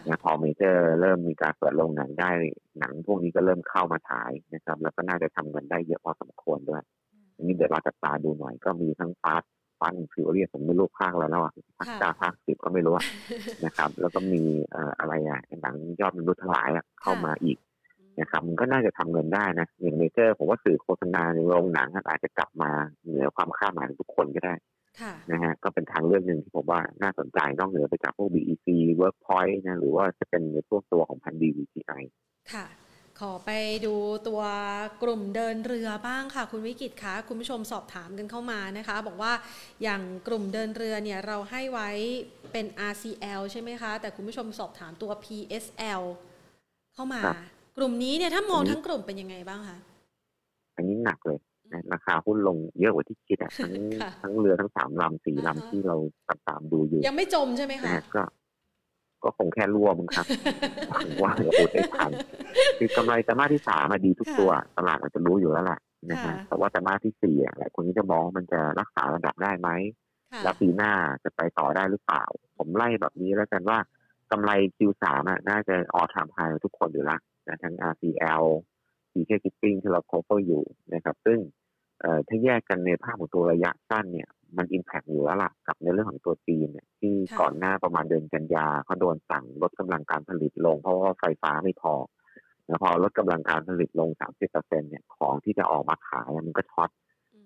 [0.07, 2.31] นะพอเมเจอร์เริ่มมีการเปิดโรงหนังได้
[2.79, 6.83] หนังพวกนี้ก็เริ่มเข้ามาฉายนะครับ แล้วก็น่าจะทำเงินได้เยอะพอสมควรด้วย
[7.35, 9.43] อันนี้เดี๋ยวเราจับตาดูหน่อยก็มีทั้งฟาส
[9.79, 13.05] ฟันฟิวเรียผมไม่รู้ภาคอะไรแล้วอะภาคค่ะเก้าภาคสิบก็ไม่รู้อะ
[13.65, 14.41] นะครับ แล้วก็มี
[14.71, 17.57] เอ่ออะไรอะหนังยอดมนุษย์ทั้งหลายอะเข้ามาอีก
[18.19, 22.71] นะครับมันก็น่าจะทำเงินได้นะอย่างเมเจอร์ผมว่าสื่อโฆษณาในโรงหนังอาจจะกลับมา
[23.05, 24.70] เหนือความคาดหมายของทุกคนก็ได้ค่ะ
[25.31, 28.67] นะฮะก็เป็นทางเลือกหนึ่งที่ผมว่าน่าสนใจนอกเหนือไปจากพวก BEC
[28.99, 32.03] Workpoint นะหรือว่าจะเป็นในพวกตัวของพันดี VCI
[32.53, 32.65] ค่ะ
[33.19, 33.51] ขอไป
[33.85, 33.95] ดู
[34.27, 34.41] ตัว
[35.03, 39.33] กลุ่มเดินเรือบ้างค่ะ คุณวิกิตคะคุณผู้ชมสอบถามกันเข้ามานะคะ บอกว่า
[39.83, 41.89] อย่างกลุ่มเดินเรือเนี่ยเราให้ไว้
[42.51, 46.01] เป็น RCL ใช่ไหมคะ แต่คุณผู้ชมสอบถามตัว PSL
[46.93, 47.35] เข้ามาครับ
[47.77, 49.77] กลุ่มนี้เนี่ยถ้ามองอันนี้ทั้งกลุ่มเป็นยังไงบ้างคะ
[50.75, 51.50] อันนี้หนักเลยนะ
[51.93, 55.95] ราคาหุ้นลงเยอะกว่าที่คิดอะทั้งค่ะทั้งเรือทั้งสามลำสี่อ่าฮะลำที่เรา
[56.27, 58.23] ตามตามดูอยู่ ยังไม่จมใช่ไหมนะคะฮะก็
[59.23, 60.25] ก็คงแค่รั่วมึงครับ
[60.89, 62.11] หวังว่าจะโอนได้ทัน
[62.79, 65.79] คือกำไรไตรมาสที่สามอะดีทุกตัว ตลาดมันจะรู้อยู่แล้วแหละ
[66.11, 69.69] นะฮะค่ะแต่ว่าไตรมาสที่สี่อะหลายคนก็จะมองว่ามันจะรักษาระดับได้ไหม
[70.31, 70.91] ค่ะแล้วปีหน้า
[71.23, 72.23] จะไปต่อได้หรือเปล่า
[72.57, 73.79] ผมไล่แบบนี้แล้วกันว่า
[74.31, 78.43] กำไร Q3 อะน่าจะออทามไฮทุกคนอยู่ละนะทั้ง RCL
[79.11, 81.60] CK Shipping ที่เรา cover อยู่นะครับ ซึ่งเอ่อ
[82.27, 91.93] ถ้าแยกกันในภาพของตัวระยะสั้นเนี่ยมัน impact อยู่แล้วล่ะกับในเรื่องของตัวจีนเนี่ยที่ค่ะก่อนหน้าประมาณเดือนกันยาเขาโดนสั่งลดกำลังการผลิตลง เพราะว่าไฟฟ้าไม่พอ
[92.67, 94.09] แล้วพอลดกำลังการผลิตลง
[94.39, 96.89] 30%เนี่ยของที่จะออกมาขายมันก็ short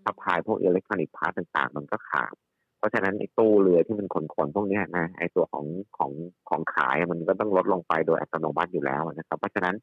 [0.05, 2.33] supply พวก electronics part ต่างๆ มันก็ขาด
[2.77, 5.65] เพราะฉะนั้นไอ้ตู้เรือที่มันขนๆพวกเนี้ยนะไอ้ตัวของ
[5.97, 6.11] ของ
[6.49, 9.75] ของขายมันก็ต้องลดลงไปโดยอัตโนมัติอยู่แล้วนะครับ เพราะฉะนั้น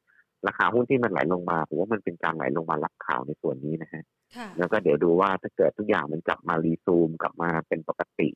[0.47, 4.05] ราคาหุ้นที่มันไหลลงมาผมว่ามันเป็นการไหลลงมารับข่าวในส่วนนี้นะฮะ
[4.37, 8.29] ค่ะแล้วก็เดี๋ยวดูว่าถ้าเกิดทุกอย่างมันกลับมารีซูมกลับมาเป็นปกติ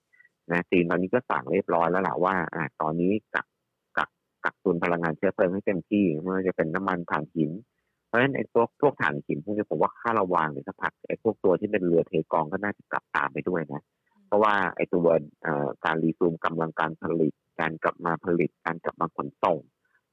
[0.53, 3.47] นะจีนตอนนี้ก็สั่งเรียบร้อยแล้วแหละว่าอ่าตอนนี้กัก
[3.99, 4.11] กัก
[4.45, 7.51] กักตุนพลังงานเชื้อเพลิงให้เต็มที่ไม่ว่าจะเป็นน้ำมันถ่านหิน
[8.07, 13.83] เพราะฉะนั้นไอ้พวกพวกถ่านหินพวกนี้ผมว่าค่าระวังเนี่ยสักพักไอ้พวกตัวที่เป็นเรือเทกองก็น่าจะกลับตามไปด้วยนะ
[14.27, 15.07] เพราะว่าไอ้ตัว
[15.43, 19.59] เอ่อการรีซูมกำลังการผลิต การกลับมาผลิตการกลับมาขนส่ง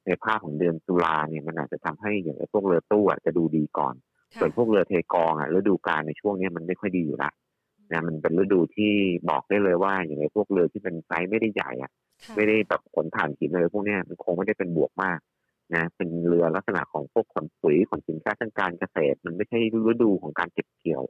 [0.05, 3.93] ในภาพของเดือนตุลาเนี่ยมันอาจจะทำให้อย่างไอ้พวกเรือตู้อะจะดูดีก่อน
[4.33, 7.31] ค่ะส่วนพวกเรือเทกองอะฤดูกาลในช่วงเนี้ยมันไม่ค่อยดีอยู่ละ
[7.91, 8.93] นะมันเป็นฤดูที่
[9.29, 11.91] บอกได้เลยว่าอย่างไอ้พวกเรือที่เป็นไซส์ไม่ได้ใหญ่อะ
[12.25, 15.19] ค่ะไม่ได้แบบขนถ่านหินอะไรพวกเนี้ยมันคงไม่ได้เป็นบวกมาก
[15.75, 21.03] นะเป็นเรือลักษณะของพวกขนปุ๋ยขนสินค้าทางการเกษตร มันไม่ใช่ฤดูของการเก็บเกี่ยว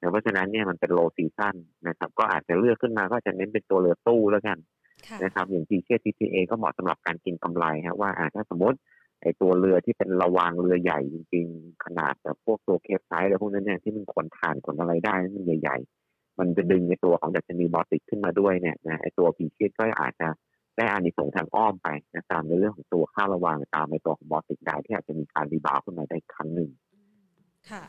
[0.00, 1.56] นะเพราะฉะนั้นเนี่ยมันเป็น low season
[1.88, 4.77] นะครับ ก็อาจจะเลือกขึ้นมาก็จะเน้นเป็นตัวเรือตู้แล้วกันค่ะ
[5.24, 8.78] นะครับอย่าง พรีเชียส TTA ก็เหมาะสำหรับการกินกำไรฮะว่าอ่าถ้าสมมติ
[9.22, 20.28] ไอตัวเรือที่เป็นระวางเรือใหญ่จริงๆ ขนาดแบบพวกตัว capesize อะไรพวกนั้นเนี่ยที่มันขนถ่านขนอะไรได้มันใหญ่ ๆ มันจะดึงในตัวของดัชนีบอลติกขึ้นมาด้วยเนี่ยนะไอตัวพรีเชียสก็อาจจะ
[20.76, 26.70] ได้อานิสงส์ทางอ้อมไปนะตามในเรื่องของตัวค่าระวางตามในตัวของบอลติกได้ที่อาจจะมีการ rebound ขึ้นมาได้ครั้งหนึ่ง
[27.70, 27.82] ค่ะ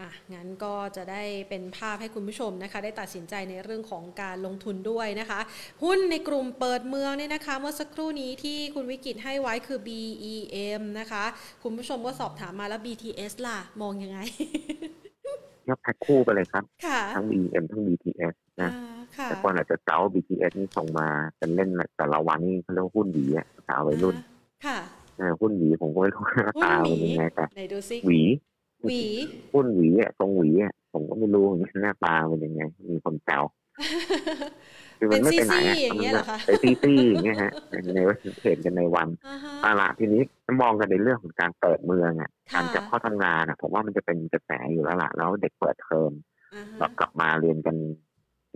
[0.00, 5.40] อะงั้นก็จะได้เป็นภาพให้คุณผู้ชมนะคะ ได้ตัดสินใจในเรื่องของการลงทุนด้วยนะคะ
[5.84, 11.24] หุ้นในกลุ่มเปิดเมืองเนี่ยนะคะ เมื่อสักครู่นี้ที่คุณวิกิตให้ไว้คือ BEM นะคะ
[11.62, 14.18] คุณผู้ชมก็สอบถามมาแล้ว BTS ล่ะ มองยังไง
[15.68, 21.08] ยกแพ็คคู่ไปเลยครับค่ะทั้ง BM ทั้ง BTS นะอ่าค่ะแต่คนอาจจะเจ้า BTS นี่ส่งมา
[21.38, 24.16] เป็นเล่นแต่ละวันนี่เขาเรียกว่าหุ้นดีอะสาววัยรุ่น
[24.66, 24.78] ค่ะ
[25.18, 28.22] เออหุ้นหวีผมก็ไม่รู้หน้าหุ้นตาหวีเป็นยังไงแต่ไหนดูซิหวี
[28.82, 29.00] หวี
[29.52, 32.62] หุ้นหวีอะทรงหวีอะผมก็ไม่รู้เหมือนกันหน้าตาเป็นยังไง
[32.92, 33.42] มีคนแซว
[34.98, 37.52] คือมันไม่ไปไหนอะเป็นซี่ๆอย่างเงี้ยเหรอคะไปซีซี่อย่างเงี้ยฮะ
[37.94, 40.22] ในว่าเห็นกันในวันอ่าฮะเอาละทีนี้
[40.62, 46.12] มองกันในเรื่องของการเปิดเมืองอะค่ะการกลับเข้าทำงานอะผมว่ามันจะเป็นกระแสอยู่แล้วล่ะแล้วเด็กเปิดเทอม
[46.54, 47.76] อ่าฮะเรากลับมาเรียนกัน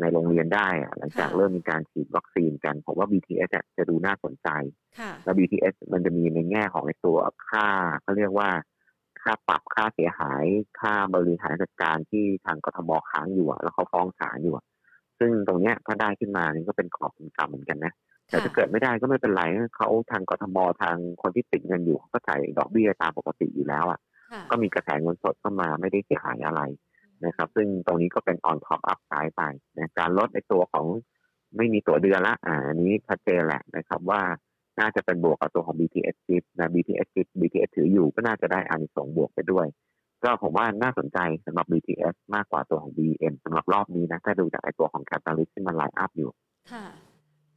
[0.00, 4.48] ในโรงเรียนได้อะหลังจากค่ะเริ่มมีการฉีดวัคซีนกัน ผมว่า BTS อะจะดูน่าสนใจ
[4.98, 7.18] ค่ะแล้ว BTS มันจะมีในแง่ของไอ้ตัว
[7.48, 7.68] ค่า
[8.02, 8.50] เขาเรียกว่า
[9.22, 10.44] ค่าปรับค่าเสียหาย
[10.80, 14.64] ค่าบริหารจัดการที่ทางกทมค้างอยู่อะแล้วเขาฟ้องศาลอยู่อะ
[15.18, 17.92] ซึ่งตรงเนี้ยถ้าได้ขึ้นมานี่ก็เป็นขอบเป็นกรรมเหมือนกันนะ
[18.28, 19.42] แต่ถ้าเกิดไม่ได้ก็ไม่เป็นไร
[19.76, 24.00] เขาทางกทมทางคนที่ติดเงินอยู่เขาก็จ่ายดอกเบี้ยตามปกติอยู่แล้วอะ
[24.30, 26.60] ค่ะ ก็มีกระแสเงินสดเข้ามาไม่ได้เสียหายอะไร
[27.26, 29.42] นะครับ ซึ่งตรงนี้ก็เป็น on top up ซ้ายไป
[29.76, 30.86] นะการลดในตัวของ
[31.56, 34.20] ไม่มีตัวเดือนละอ่าอันนี้ชัดเจนแหละนะครับว่า
[34.80, 39.66] น่าจะเป็นบวกกับตัวของ BTS chip นะ BTS chip BTS ถืออยู่ก็น่าจะได้อานิสงส์บวกไปด้วย
[40.24, 46.30] ก็ผมว่าน่าสนใจสำหรับ BTS มากกว่าตัวของ BM สำหรับรอบนี้นะถ้าดูจากไอตัวของ Catalyst ที่มันไลน์อัพอยู่
[46.72, 46.86] ค่ะ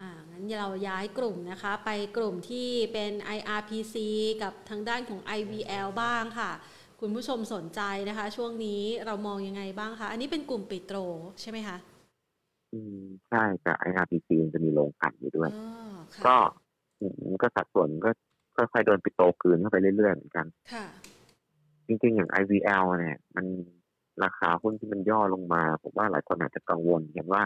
[0.01, 3.95] อ่างั้นเราย้ายกลุ่มนะคะ ไปกลุ่มที่เป็น IRPC
[4.41, 6.51] กับทางด้านของ IVL บ้างค่ะ
[7.01, 10.97] คุณผู้ชมสนใจนะคะ ช่วงนี้เรามองยังไงบ้างคะ อันนี้เป็นกลุ่มปิโตร
[11.41, 11.78] ใช่ไหมคะ
[12.74, 16.36] อืม ใช่แต่ IRPC มันจะมีโรงกลั่นอยู่ด้วยอ๋อค่ะก็
[17.20, 18.10] อืมก็สัดส่วนก็
[18.58, 20.86] ค่อยๆโดนปิโตรกลืนเข้าไปเรื่อยๆเหมือนกันค่ะ
[21.88, 23.45] จริงๆอย่าง IVL เนี่ย มัน
[24.24, 27.43] ราคาหุ้นที่มันย่อลงมาผมว่าหลายคนอาจจะกังวลกันว่า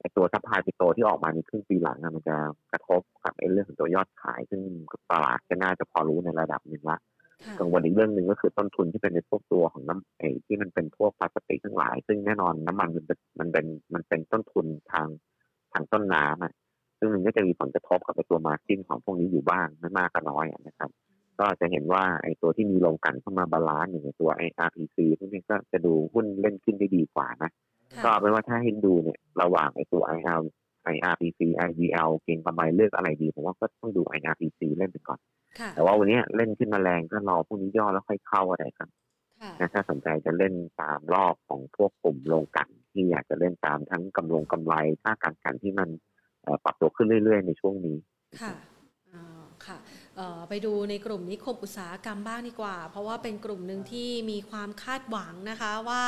[0.00, 2.36] ไอ้ตัว supply ปิโตรที่ออกมาในครึ่งปีหลังอะมันจะ
[2.72, 4.60] กระทบกับไอ้เรื่องของตัวยอดขาย ซึ่ง
[5.10, 6.98] ตลาดก็น่าจะพอรู้ในระดับหนึ่งละ
[7.44, 15.06] ค่ะกังวลอีกเรื่องหนึ่งก็คือต้นทุนที่เป็นในพวกตัวของน้ำไอ้ที่มันเป็นพวกพลาสติกทั้งหลาย ซึ่งแน่นอนน้ำมันมันเป็นมันเป็นมันเป็นต้นทุนทาง
[15.72, 16.52] ทางต้นน้ำอะ
[17.06, 20.90] ซึ่งมันก็จะมีผลกระทบกับไอ้ตัว margin ของพวกนี้อยู่บ้างไม่มากก็น้อยอะนะครับ
[21.40, 27.50] ก็จะเห็นว่าไอ้ตัวที่มีโรงกลั่นเข้ามา balance อย่างไอ้ตัวไอ้ RPC พวกนี้ก็จะดูหุ้นเล่นขึ้นได้ดีกว่านะ
[27.94, 30.42] ค่ะก็เอาเป็นว่าถ้าให้ดูเนี่ยระหว่างไอ้ตัว IL
[30.94, 35.18] IRPC IVL เก็งกำไรเลือกอะไรดีผมว่าก็ต้องดู IRPC เล่นไปก่อน
[35.58, 38.88] ค่ะแต่ว่าวันนี้เล่นขึ้นมาแรงก็รอพวกนี้ย่อแล้วค่อยเข้าอะไรครับ
[39.40, 46.05] ค่ะนะถ้าสนใจจะเล่นตามรอบของพวกกลุ่มโรงกลันที่อยากจะเล่นตามทั้งกำลงกำไรค่าการกันที่มันเอ่อ
[46.64, 47.96] ปรับตัวขึ้นเรื่อยๆ ในช่วงนี้
[48.42, 48.54] ค่ะ
[49.14, 49.78] อ่าค่ะ
[50.16, 56.04] เอ่อไปดูในกลุ่มนิคมอุตสาหกรรมบ้างดีกว่า เพราะว่าเป็นกลุ่มหนึ่งที่มีความคาดหวังนะคะว่า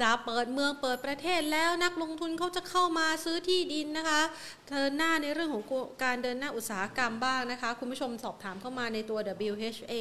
[0.00, 4.20] จะเปิดเมืองเปิดประเทศแล้วนักลงทุนเขาจะเข้ามาซื้อที่ดินนะคะ
[4.68, 5.64] เดินหน้าในเรื่องของ
[6.04, 9.18] การเดินหน้าอุตสาหกรรมบ้างนะคะ คุณผู้ชมสอบถามเข้ามาในตัว
[9.50, 9.94] WHA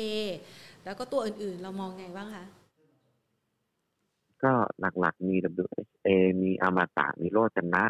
[0.86, 2.46] แล้วก็ตัวอื่นๆเรามองไงบ้างคะ
[4.44, 6.08] ก็หลักๆมี WHA
[6.42, 7.84] มีอมตะมีโรจนะ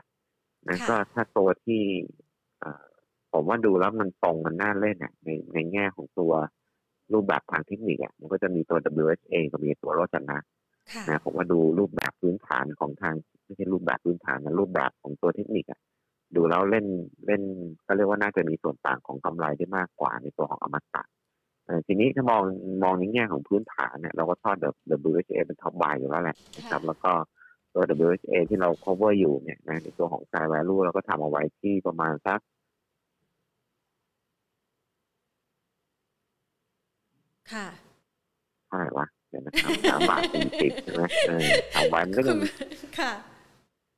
[0.69, 1.81] นะค่ะก็ถ้าตัวที่
[2.59, 2.85] เอ่อ
[3.31, 6.33] ผมว่าดูแล้วมันตรงมันน่าเล่นอะในในแง่ของตัว
[7.13, 10.37] รูปแบบทางเทคนิคอะมันก็จะมีตัว WHA กับมีตัวโรจนะ
[10.91, 15.79] ค่ะนะผมว่าดูรูปแบบพื้นฐานของทางไม่ใช่รูปแบบพื้นฐานนะรูปแบบของตัวเทคนิคอะ
[16.35, 16.85] ดูแล้วเล่น
[17.27, 17.41] เล่น
[17.87, 21.03] ก็เรียกว่าน่าจะมีส่วนต่างของกำไรได้มากกว่าในตัวของอมตะ
[21.65, 22.41] เอ่อทีนี้ถ้ามอง
[22.83, 24.55] มองในแง่ของพื้นฐานเนี่ยเราก็ชอบ
[25.09, 27.11] WHA เป็น top buy อยู่แล้วแหละนะครับแล้วก็
[27.75, 32.39] ตัว WHA ที่เรา cover อยู่เนี่ยนะในตัวของ fair value เราก็ทำเอาไว้ที่ประมาณสัก
[37.53, 37.67] ค่ะ
[38.67, 42.39] เท่าไหร่วะเดี๋ยวนะครับสามบาทสี่สิบใช่ไหมเออทำไว้มันก็คุยังณ
[42.99, 43.11] ค่ะ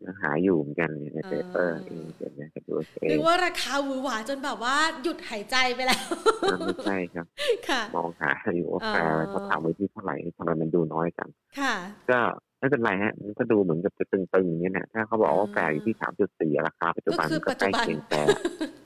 [0.03, 6.03] ยังหาอยู่เหมือนกันใน paper อ่าเองเดี๋ยวนะ WHA หรือว่าราคาหวือหวาจนแบบว่าหยุดหายใจไปแล้ว
[6.51, 7.25] มันไม่ใช่ครับ
[7.69, 11.75] ค่ะ มองหาอยู่ว่าแฟร์อ๋อเขาทำไว้ที่เท่าไหร่ทำไมมันดูน้อยจังค่ะ
[12.11, 12.19] ก็
[12.59, 18.29] ไม่เป็นไรฮะมันก็ดูเหมือนกับจะตึงๆอย่างเนี้ยนะถ้าเขาบอกว่าแฟร์อยู่ที่สามจุดสี่ราคาปัจจุบันก็คือก็ปัจจุบันเคียงแฟร์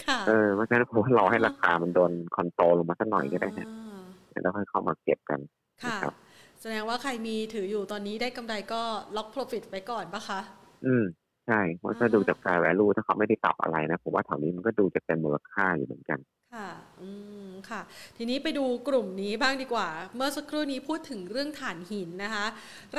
[0.06, 5.40] ค่ะเออเพราะฉะนั้นผมว่ารอให้ราคามันโดน control ลงมาสักหน่อยก็ได้นะอ่าแล้วค่อยเข้ามาเก็บกัน
[5.84, 6.14] ค่ะครับ
[6.62, 8.82] แสดงว่าใครมีถืออยู่ตอนนี้ได้กำไรก็
[9.18, 10.40] ล็อก profit ไว้ก่อนปะคะ
[10.86, 11.04] อืม
[11.48, 16.20] ใช่เพราะถ้าอ่าดูจากแฟร์แวลูถ้าเขาไม่ได้ปรับอะไรนะ ผมว่าแถวนี้มันก็ดูจะเป็นมูลค่าอยู่เหมือนกัน
[16.54, 16.70] ค่ะ
[17.02, 17.10] อื
[17.48, 17.82] ม ค่ะ
[18.18, 22.46] ทีนี้ไปดูกลุ่มนี้บ้างดีกว่า เมื่อสักครู่นี้พูดถึงเรื่องถ่านหินนะคะ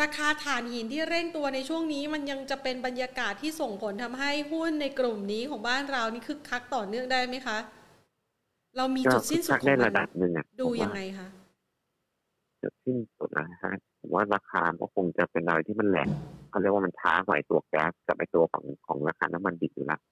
[0.01, 7.59] ราคาถ่านหินที่เร่งตัวในช่วงนี้มันยังจะเป็นบรรยากาศที่ส่งผลทำให้หุ้นในกลุ่มนี้ของบ้านเรานี่คึกคักต่อเนื่องได้ไหมคะ
[8.77, 11.29] เรามีก็จุดสิ้นสุดคักขอได้งมัระดับหนึ่งอะดูผมว่ายังไงคะ
[12.63, 16.09] จุดสิ้นสุดนะฮะผมว่าราคาก็คงจะเป็นอะไรที่มันแหลก
[16.51, 20.03] เขาเรียกว่ามันช้ากว่าไอ้ตัวแก๊สกับไอ้ตัวของของราคาน้ำมันดิบอยู่ละเอ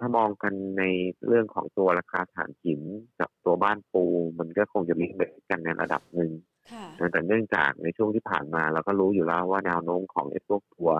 [0.00, 0.84] ถ้ามองกันใน
[1.26, 2.80] เรื่องของตัวราคาถ่านหิน
[3.20, 4.04] กับตัวบ้านปู
[4.38, 6.30] มันก็คงจะลิงก์ไปกันในระดับหนึ่ง
[6.72, 10.90] ค่ะแต่เนื่องจากในช่วงที่ผ่านมาเราก็รู้อยู่แล้วว่าแนวโน้มของไอ้พวกตัว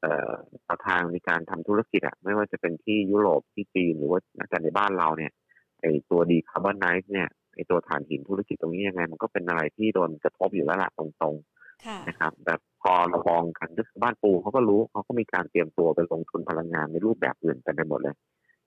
[0.00, 0.32] เอ่อ
[0.64, 4.20] แนวทางในการทำธุรกิจอะไม่ว่าจะเป็นที่ยุโรปที่จีนหรือว่า
[4.64, 5.32] ในบ้านเราเนี่ย
[5.80, 12.54] ไอ้ตัวดีคาร์บอนไนซ์เนี่ยไอ้ตัวฐานหินธุรกิจตรงนี้ยังไง มันก็เป็นอะไรที่โดนกระทบอยู่แล้วล่ะตรงๆนะครับแต่
[12.86, 18.16] พอเรามองกันก็คือบ้านปูเขาก็รู้เขาก็มีการเตรียมตัวไปลงทุนพลังงานในรูปแบบอื่นกันไปหมดเลย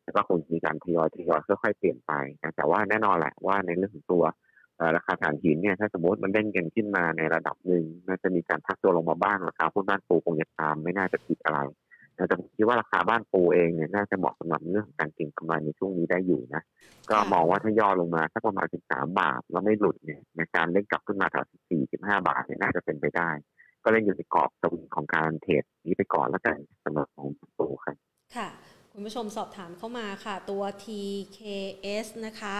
[0.03, 2.11] แล้วก็คงมีการทยอยทยอยค่อยๆเปลี่ยนไป
[2.43, 4.24] นะแต่ว่าแน่นอนแหละว่าในเรื่องของตัว
[4.95, 11.59] ราคาถ่านหินเนี่ยถ้าสมมติมันเด้งกันขึ้นมาในระดับหนึ่งน่าจะมีการพักตัวลงมาบ้างราคาหุ้นบ้านปูคงจะตามไม่น่าจะผิดอะไร
[12.28, 16.61] แต่ผมคิดว่าราคาบ้านปูเองเนี่ยน่าจะเหมาะสำหรับเรื่องการเก็งกำไรในช่วงนี้ได้อยู่นะ
[17.09, 23.30] ก็มองว่าถ้าย่อลงมาสักประมาณ 13 บาทแล้วไม่หลุดเนี่ยในการเล่นกลับขึ้นมาแถว14 15 บาทเนี่ยน่าจะเป็นไปได้
[23.91, 27.27] เล่นอยู่ในกรอบสวิงของการเทรดนี้ไปก่อนแล้วกันสำหรับของ
[27.57, 27.95] ปูครับ
[28.35, 28.49] ค่ะ
[28.91, 32.57] คุณผู้ชมสอบถามเข้ามาค่ะ ตัว TKS นะคะ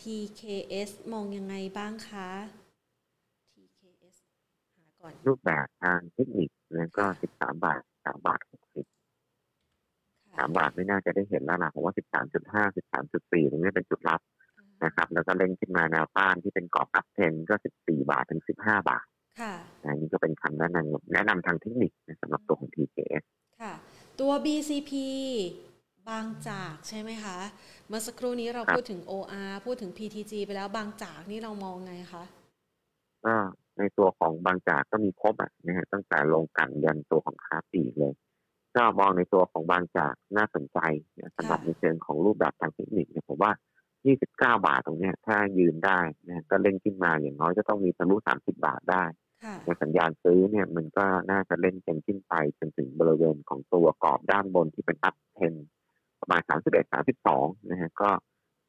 [0.00, 2.30] TKS มองยังไงบ้างคะ
[3.54, 4.16] TKS
[4.76, 7.04] หาก่อน รูปแบบทางเทคนิคแล้วก็
[7.34, 8.40] 13บาท3บาท
[10.36, 14.20] สามบาทไม่น่าจะได้เห็นแล้วนะผมว่าสิบสามจุดห้าสิบสามจุดสี่ตรงนี้เป็นจุดรับ
[14.84, 19.04] นะครับ แล้วก็เล่นขึ้นมาแนวต้านที่เป็นกรอบอัพเทนก็สิบสี่บาทถึงสิบห้าบาท
[19.40, 21.90] ค่ะ อันนี้ก็เป็นคำแนะนำแนะนำทางเทคนิค
[22.22, 23.24] สำหรับตัวของ TKS
[23.60, 23.72] ค่ะ
[24.20, 24.90] ตัว BCP
[26.08, 27.36] บางจากใช่ไหมคะ
[27.88, 32.24] เมื่อสักครู่นี้เราพูดถึง OR พูดถึง PTG ไปแล้วบางจากนี่เรามองไงคะ
[33.24, 33.34] ก็
[33.78, 38.14] ในตัวของบางจากก็มีครบอะนะฮะตั้งแต่ลงกันยันตัวของคาปีเลย
[38.76, 40.78] ก็มองในตัวของบางจากน่าสนใจ
[41.36, 43.52] สำหรับในเชิงของรูปแบบทางเทคนิคเนี่ยผมว่า
[44.08, 49.04] 29 บาทตรงนี้ถ้ายืนได้นะก็เล่นขึ้นมาอย่างน้อยก็ต้องมีทะลุ 30 บาทได้
[49.64, 55.54] ในสัญญาณซื้อเนี่ยมันก็น่าจะเล่นกันขึ้นไปจนถึงบริเวณของตัวกรอบด้านบนที่เป็นอัพเทน
[56.20, 56.86] ประมาณ 31
[57.24, 58.10] 32 นะฮะก็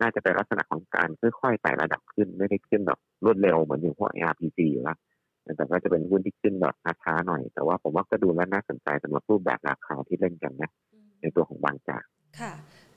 [0.01, 4.97] น่าจะเป็นลักษณะของการค่อยๆไต่ระดับขึ้นไม่ได้ขึ้นแบบรวดเร็วเหมือนอย่างพวก ARPC อยู่แล้ว
[5.55, 10.71] แต่ก็จะเป็นหุ้นที่ขึ้นแบบช้าๆหน่อย แต่ว่าผมว่าก็ดูแล้วน่าสนใจสำหรับรูปแบบราคาที่เล่นกันนะ
[11.21, 12.03] ในตัวของบางจาก
[12.39, 12.51] ค่ะ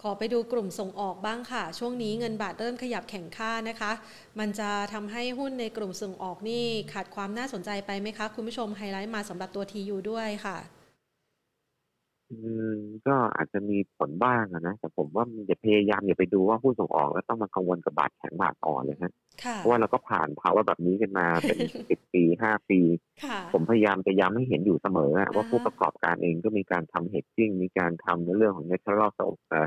[0.07, 3.93] ขอไปดูกลุ่มส่งออกบ้างค่ะ ช่วงนี้เงินบาทเริ่มขยับแข่งค่านะคะ
[4.39, 10.57] มันจะทำให้หุ้นในกลุ่มส่งออกนี่ขาดความน่าสนใจไปไหมคะ คุณผู้ชมไฮไลท์มาสำหรับตัว TU ด้วยค่ะ
[12.43, 19.13] อืมก็อาจจะมีผลบ้างนะ แต่ผมว่าอย่าพยายามอย่าไปดูว่าผู้ส่งออกแล้วต้องมากังวลกับบาทแข็งบาทอ่อนเลยฮะ
[19.57, 21.59] เพราะว่าเราก็ผ่านภาวะแบบนี้กันมาเป็น
[21.91, 22.81] สิบปีห้าปี
[23.53, 29.11] ผมพยายามจะย้ำให้เห็นอยู่เสมอว่าผู้ประกอบการเองก็มีการทำเฮดจิ้งมีการทำในเรื่องของ natural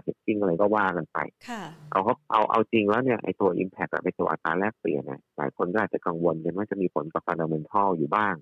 [0.06, 1.18] hedging อะไรก็ว่ากันไป
[1.92, 8.36] เอาเขาเอาเอาจริงแล้วเนี่ยไอ้ตัว impact กับไอ้ตัวอัตราแลกเปลี่ยนนะหลายคนก็อาจจะกังวลกันว่าจะมีผลกับ fundamental อยู่บ้าง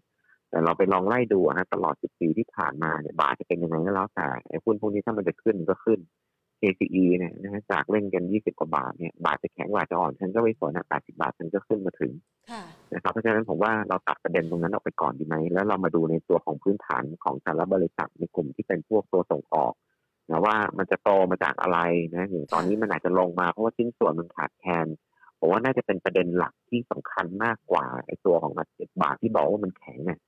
[0.55, 5.99] แต่เราไปลองไล่ดูนะตลอด 10 ปีที่ผ่านมาเนี่ยบาทจะเป็นยังไงก็แล้วแต่ไอ้หุ้นพวกนี้ถ้ามันจะขึ้นก็ขึ้น
[6.59, 12.13] KCE เนี่ยนะฮะจากเล่นกัน 20 กว่าบาทเนี่ยบาทจะแข็งบาทจะอ่อนฉันก็ไม่สนนะ80 บาทฉันก็ขึ้นมาถึง
[12.93, 19.73] นะครับเพราะฉะนั้นผมว่าเราตัดประเด็นตรงนั้นออกไปก่อนดีไหมแล้วเรามาดูในตัวของพื้นฐานของแต่ละบริษัทในกลุ่มที่เป็นพวกตัวส่งออก
[20.29, 21.79] นะว่ามันจะโตมาจากอะไร
[22.15, 24.87] นะอย่างตอนนี้มันอาจจะลงมาเพราะว่าชิ้นส่วนมันขาดแคลน
[25.39, 28.51] ผมว่าน่าจะเป็นประเด็นหลักที่สำคัญมากกว่าไอ้ตัวของ
[29.01, 30.19] บาทที่บอกว่ามันแข็งเนี่ย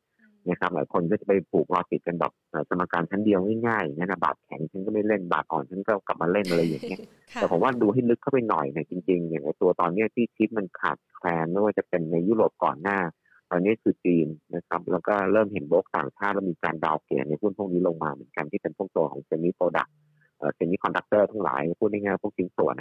[0.50, 2.32] นะครับหลายคนก็จะไปผูก logic กันแบบ
[2.70, 7.00] สมการชั้นเดียวง่ายๆนะบาทแข็งฉันก็ไม่เล่นบาทอ่อนฉันก็กลับมาเล่นอะไรอย่างเงี้ย
[7.34, 13.00] แต่ผมว่าดูให้ลึกเข้าไปหน่อยเนี่ยจริง ๆ อย่างตัวตอนนี้ที่ชิปมันขาดแคลนไม่ว่าจะเป็นในยุโรปก่อนหน้า
[13.52, 22.76] ตอนนี้คือจีนนะครับแล้วก็เริ่มเห็นโบรกต่างชาติแล้วมีการ downgrade ในหุ้นพวกนี้ลงมาเหมือนกันที่เป็นพวกตัวของ semi product semiconductor ทั้งหลายพูดง่ายๆพวกชิ้นส่วน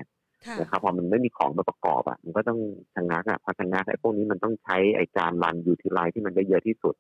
[0.60, 2.58] นะครับพอมันไม่มีของมาประกอบอะมันก็ต้อง
[2.94, 6.94] ชะงักอะพอชะงักไอ้พวกนี้มันต้องใช้ไอ้การรันยูทิลไลที่มันได้เยอะที่สุด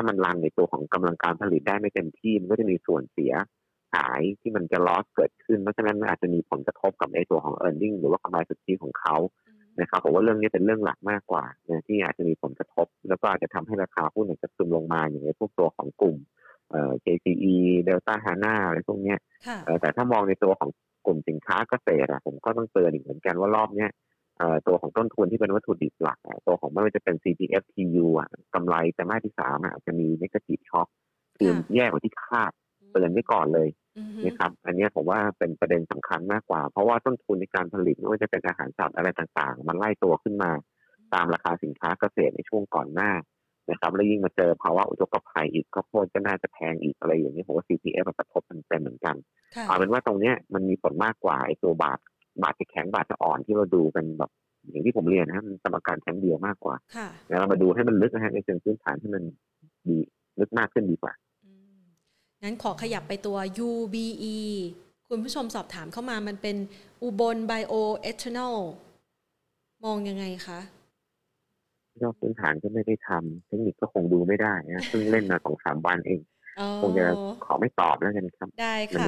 [0.00, 3.32] ถ้ามันรันในตัวของกำลังการผลิตได้ไม่เต็มที่มันก็จะมีส่วนเสีย
[3.94, 9.16] หายที่มันจะลอสเกิดขึ้น เพราะฉะนั้นมันอาจจะมีผลกระทบกับในตัวของ e a r n i n g หรือว่ากำไรสุทธิของเขา
[9.80, 11.44] นะครับผมว่าเรื่องนี้เป็นเรื่องหลักมากกว่า
[11.86, 16.16] ที่อาจจะมีผลกระทบ แล้วก็อาจจะทำให้ราคาหุ้นจะซึมลงมาอย่างในพวกตัวของกลุ่ม
[16.70, 17.54] เอ่อ JCE
[17.86, 19.14] Delta Hana อะไรพวกนี้
[19.80, 20.70] แต่ถ้ามองในตัวของ
[21.06, 23.90] กลุ่มสินค้าเกษตรผมก็ต้องเตือนอีกเหมือนกันว่ารอบเนี้ย
[24.66, 30.88] ตัวของต้นทุนที่เป็นวัตถุดิบหลัก ตัวของไม่ว่าจะเป็น CPF TU อะกำไรแต่มาที่สามอะจะมีนกาทีฟช็อค
[31.38, 32.52] คือแย่กว่าที่คาด
[32.90, 33.68] เตือนไว้ก่อนเลย
[34.24, 40.50] นะครับอันนี้ผมว่าเป็นประเด็นสำคัญมากกว่า เพราะว่าต้นทุนในการผลิตไม่ว่าจะเป็นอาหารสัตว์อะไรต่างๆ มันไล่ตัวขึ้นมา
[41.14, 43.12] ตามราคาสินค้าเกษตรในช่วงก่อนหน้า
[43.70, 49.16] นะครับแล้วยิ่งมาเจอภาวะอุทกภัยอีกข้าวโพดก็น่าจะแพงอีกอะไรอย่างนี้ผมว่า CPF มันกระทบมันเป็นเหมือนกัน
[49.66, 51.98] เอาเป็นว่าตรงเนี้ยมันมีผลมากกว่าไอ้ตัวบาท
[52.42, 54.30] บาทจะแข็งบาทจะอ่อนที่เราดูเป็นแบบ
[54.70, 56.74] อย่างที่ผมเรียนนะมันสมการชั้นเดียวมากกว่า
[57.28, 59.22] แล้วเรามาดูให้มันลึกนะฮะในเชิงพื้นฐานที่มัน
[59.86, 59.96] ดี
[60.40, 61.12] ลึกมากขึ้นดีกว่า
[62.42, 63.36] งั้นขอขยับไปตัว
[63.68, 64.38] UBE
[65.08, 66.56] คุณผู้ชมสอบถามเข้ามามันเป็น
[67.02, 68.56] อุบลไบโอเอทานอล
[69.84, 70.60] มองยังไงคะ
[72.02, 76.20] ยอดพื้นฐานก็ไม่ได้ทำเทคนิคก็คงดูไม่ได้นะเพิ่งเล่นมาสองสามวันเอง
[76.82, 77.04] คงจะ
[77.44, 79.02] ขอไม่ตอบแล้วกันครับได้ค่ะมัน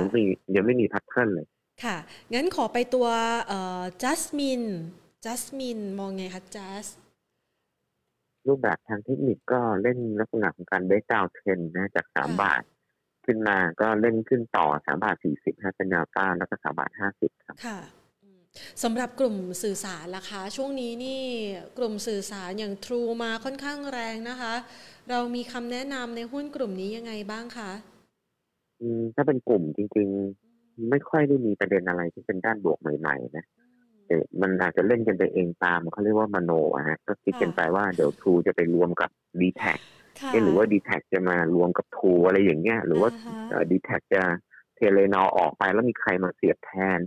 [0.56, 1.46] ยังไม่มีพัทเทิร์นเลย
[1.84, 1.96] ค่ะ
[2.34, 3.08] งั้นขอไปตัว
[4.02, 4.62] จัสมิน
[5.24, 6.86] จัสมินมองไงคะจัส
[8.46, 12.62] รูปแบบทางเทคนิคก็เล่นลักษณะของการเบรกดาวเทนนะจากสามบาท
[13.24, 17.78] ขึ้นมาก็เล่นขึ้นต่อสามบาทสี่สิบฮะเป็นแนวต้านแล้วก็สามบาทห้าสิบครับค่ะ
[18.82, 21.22] สำหรับกลุ่มสื่อสารล่ะคะ ช่วงนี้นี่
[21.78, 24.54] กลุ่มสื่อสารอย่างทรูมาค่อนข้างแรงนะคะ
[25.10, 27.70] เรามีคำแนะนำในหุ้นกลุ่มนี้ยังไงบ้างคะ
[28.80, 30.49] อืมถ้าเป็นกลุ่มจริง ๆ
[30.90, 33.44] ไม่ค่อยได้มีประเด็นอะไรที่เป็นด้านบวกใหม่ๆนะ
[34.06, 39.10] แต่มันอาจจะเล่นกันไปเองตามเขาเรียกว่ามโนอะฮะก็คิดกันไปว่าเดี๋ยวทูจะไปรวมกับ
[39.40, 39.78] ดีแท็ก
[40.44, 43.10] หรือว่าดีแท็จะมารวมกับทูอะไรอย่างเงี้ย หรือว่า
[43.70, 44.22] ดีแท็จะ
[44.76, 47.00] เทเลนอออกไปแล้วมีใครมาเสียบแทน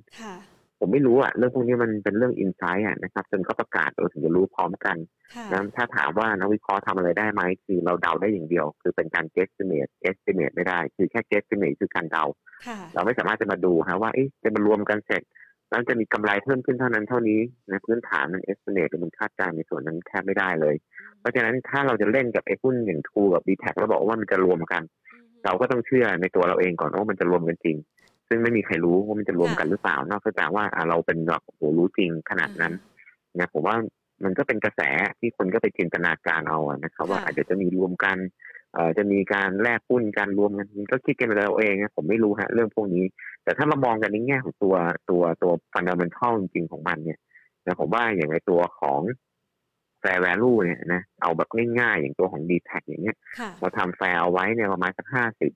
[0.86, 4.98] ผมไม่รู้อะเรื่องพวกนี้มันเป็นเรื่องอินไซต์อะนะครับจนเขาประกาศเราถึงจะรู้พร้อมกัน
[5.52, 12.24] นะถ้าถามว่านักวิเคราะห์ทำอะไรได้ไหมคือเราเดาได้อย่างเดียว คือเป็นการ guesstimate estimate ไม่ได้ คือแค่ guesstimate คือการเดา
[12.94, 15.22] เราไม่สามารถจะมาดูฮะว่าเอ๊ะจะมารวมกันเสร็จ
[15.70, 17.40] แล้วจะมีกำไรเพิ่มขึ้นเท่านั้นเท่านี้
[17.72, 20.76] นะพื้นฐานมัน estimate หรือมันคาดการณ์ในส่วนนั้นแทบไม่ได้เลย
[21.20, 24.82] เพราะฉะนั้นถ้าเราจะเล่นกับไอ้หุ้นอย่างทูกับดีแท็แล้วบอกว่ามันจะรวมกัน
[25.46, 27.78] เราก็ต้องเชื่อในตัวเราเองก่อนว่ามันจะรวมกันจริง
[28.34, 32.74] ซึ่งไม่มีใครรู้ว่ามันจะรวมกันหรือเปล่านอกจากว่าเราเป็นแบบโอ้รู้จริงขนาดนั้น
[33.40, 33.76] นะผมว่า
[34.24, 34.82] มันก็เป็นกระแส
[35.20, 38.18] ที่คนก็ไปจินตนาการเอาอะนะครับ ว่าอาจจะจะมีรวมกัน
[38.74, 43.06] เอ่อจะมีการแลกหุ้นการรวมกันก็คิดกันไปแล้วเองนะผมไม่รู้ฮะเรื่องพวกนี้
[43.44, 44.76] แต่ถ้าเรามองกันในแง่ของตัว
[45.10, 47.20] ตัวตัว fundamental จริงๆของมันเนี่ย
[47.66, 49.02] นะผมว่าอย่างในตัวของ
[50.00, 53.18] fair value เนี่ยนะเอาแบบง่ายๆอย่างตัวของดีแทคอย่างเงี้ย
[53.60, 55.52] เราทำแฟร์เอาไว้เนี่ยประมาณสักห้าสิบ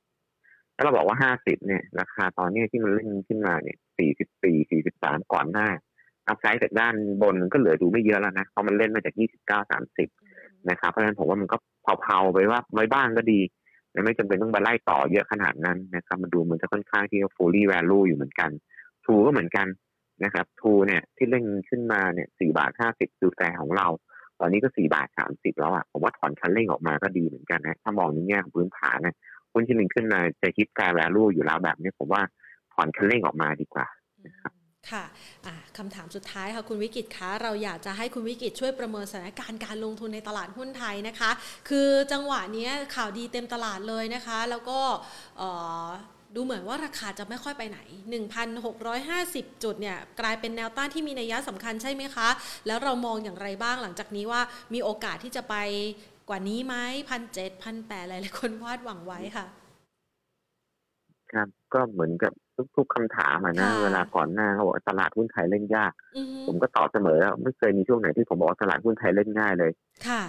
[0.77, 5.67] ถ้าเราบอกว่าห้าสิบเนี่ย ราคาตอนนี้ที่มันเล่นขึ้นมาเนี่ยสี่สิบสี่สี่สิบสามก่อนหน้า
[6.27, 10.09] อัพไซด์จากด้านบนมันก็เหลือดูไม่เยอะแล้วนะ เพราะมันเล่นมาจากยี่สิบเก้าสามสิบ
[10.69, 11.57] นะครับ เพราะฉะนั้นผมว่ามันก็
[12.01, 13.39] เผาๆไปว่าไว้บ้างก็ดี
[14.05, 18.49] ไม่จำเป็นต้องไปไล่ต่อเยอะขนาดนั้นนะครับ มันดูเหมันจะค่อนข้างที่จะ fully value อยู่เหมือนกัน
[19.05, 19.67] ทูก็เหมือนกัน
[20.23, 23.87] นะครับทูเนี่ยที่เล่นขึ้นมาเนี่ยสี่บาทห้าสิบคือแฟร์ของเรา
[24.39, 29.15] ตอนนี้ก็สี่บาทสามสิบแล้วอะผมว่าถอนคันเร่งออกมาก็ดีเหมือนกันนะ ถ้ามองในแง่ของพื้นฐานนะ
[29.57, 32.21] หุ้นที่หนึ่งขึ้นมาจะคิดการแวลูอยู่แล้วแบบนี้ผมว่า
[32.73, 33.87] ถอนคันเร่งออกมาดีกว่า
[34.27, 34.51] นะครับ
[34.91, 35.05] ค่ะ
[35.77, 41.31] คำถามสุดท้ายค่ะคุณวิกิตคะเราอยากจะให้คุณวิกิตช่วยประเมินสถานการณ์การลงทุนในตลาดหุ้นไทยนะคะ
[41.69, 44.79] คือจังหวะนี้ข่าวดีเต็มตลาดเลยนะคะ แล้วก็
[46.35, 47.79] ดูเหมือนว่าราคาจะไม่ค่อยไปไหน
[48.71, 52.29] 1,650 จุดเนี่ยกลายเป็นแนวต้านที่มีนัยยะสำคัญใช่ไหมคะ
[52.67, 54.41] แล้วเรามองอย่างไรบ้างหลังจากนี้ว่า
[54.73, 55.55] มีโอกาสที่จะไป
[56.29, 56.75] กว่านี้ไหม
[57.09, 59.45] พันเจ็ดพันแปดหลายๆคนวาดหวังไว้ค่ะ
[61.33, 62.33] ครับก็เหมือนกับ
[62.75, 65.93] ทุกๆคำถามอะนะเวลาก่อนหน้าเขาบอกตลาดหุ้นไทยเล่นยาก
[66.47, 69.71] ผมก็ตอบเสมอแล้วไม่เคยมีช่วงไหนที่ผมบอกตลาดหุ้นไทยเล่นง่ายเลย
[70.07, 70.23] ค่ะ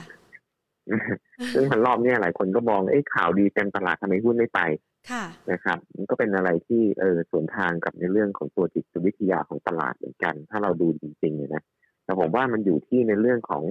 [1.54, 4.60] ซึ่งมันรอบนี้หลายคนก็มองเอ้ข่าวดีเต็มตลาดทำไมหุ้นไม่ไป
[5.10, 11.62] ค่ะนะครับ มันก็เป็นอะไรที่เออสวนทางกับในเรื่องของตัวจิตวิทยาของตลาดเหมือนกัน ถ้าเราดูจริงๆเนี่ยนะ
[12.04, 13.62] แต่ผมว่ามันอยู่ที่ในเรื่องของ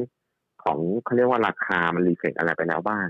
[0.67, 3.07] ของเขาเรียกว่าราคามันรีเฟกอะไรไปแล้วบ้าง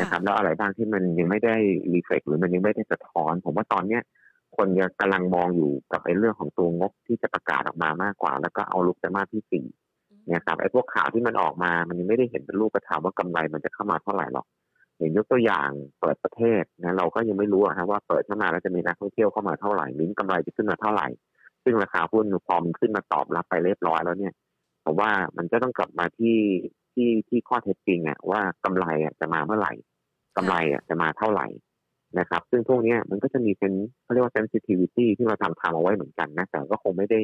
[0.00, 1.56] นะครับ แล้วอะไรบ้างที่มันยังไม่ได้
[1.92, 4.02] รีเฟกหรือมันยังไม่ได้สะท้อน ผมว่าตอนเนี้ย
[4.56, 9.66] คนยังกำลังมองอยู่กับไอ้เรื่องของตัวงบที่จะประกาศออกมามากกว่า แล้วก็เอาลุกจะมาที่สี่
[10.34, 14.46] นะครับไอ้พวกข่าวที่มันออกมามันยังไม่ได้เห็นเป็นรูปธรรมว่ากำไรมันจะเข้ามาเท่าไหร่หรอก
[14.98, 15.70] อย่างยกตัวอย่าง
[16.00, 21.06] เปิดประเทศนะเราก็ยังไม่รู้นะว่าเปิดเข้ามาแล้วจะมีนักท่องเที่ยวเข้ามาเท่าไหร่มิ้นกำไรจะขึ้นมาเท่าไหร่
[21.64, 24.32] ซึ่งราคาหุ้นพอมขึ้นมาตอบรับไปเรียบร้อยแล้วเนี่ย
[24.86, 26.36] ผมว่ามันจะต้องกลับมาที่
[26.92, 29.72] ที่ที่ข้อเท็จจริงอะว่ากำไรอะจะมาเมื่อไหร่
[30.36, 31.46] กำไรอะจะมาเท่าไหร่
[32.18, 33.72] นะครับ ซึ่งพวกนี้มันก็จะมีเป็น
[34.02, 37.20] เขาเรียกว่า sensitivity ที่เราทำทำเอาไว้เหมือนกันนะแต่ก็คงไม่ได้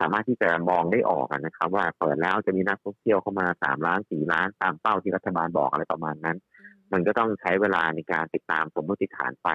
[0.00, 6.36] สามารถที่จะมองได้ออกนะครับ ว่าเปิดแล้วจะมีนักท่องเที่ยวเข้ามาสามล้านสี่ล้านตามเป้าที่รัฐบาลบอกอะไรประมาณนั้น
[6.92, 9.48] มันก็ต้องใช้เวลาในการติดตามสมมติฐานไป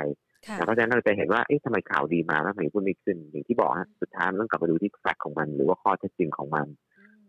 [0.53, 3.71] เพราะฉะนั้นเราจะเห็นว่าเอ๊ะทำไมข่าวดีมาแล้วทำไมหุ้นไม่ขึ้นอย่างที่บอก
[4.01, 6.67] สุดท้ายมันต้องกลับไปดูที่แฟกของมัน หรือว่าข้อเท็จจริงของมัน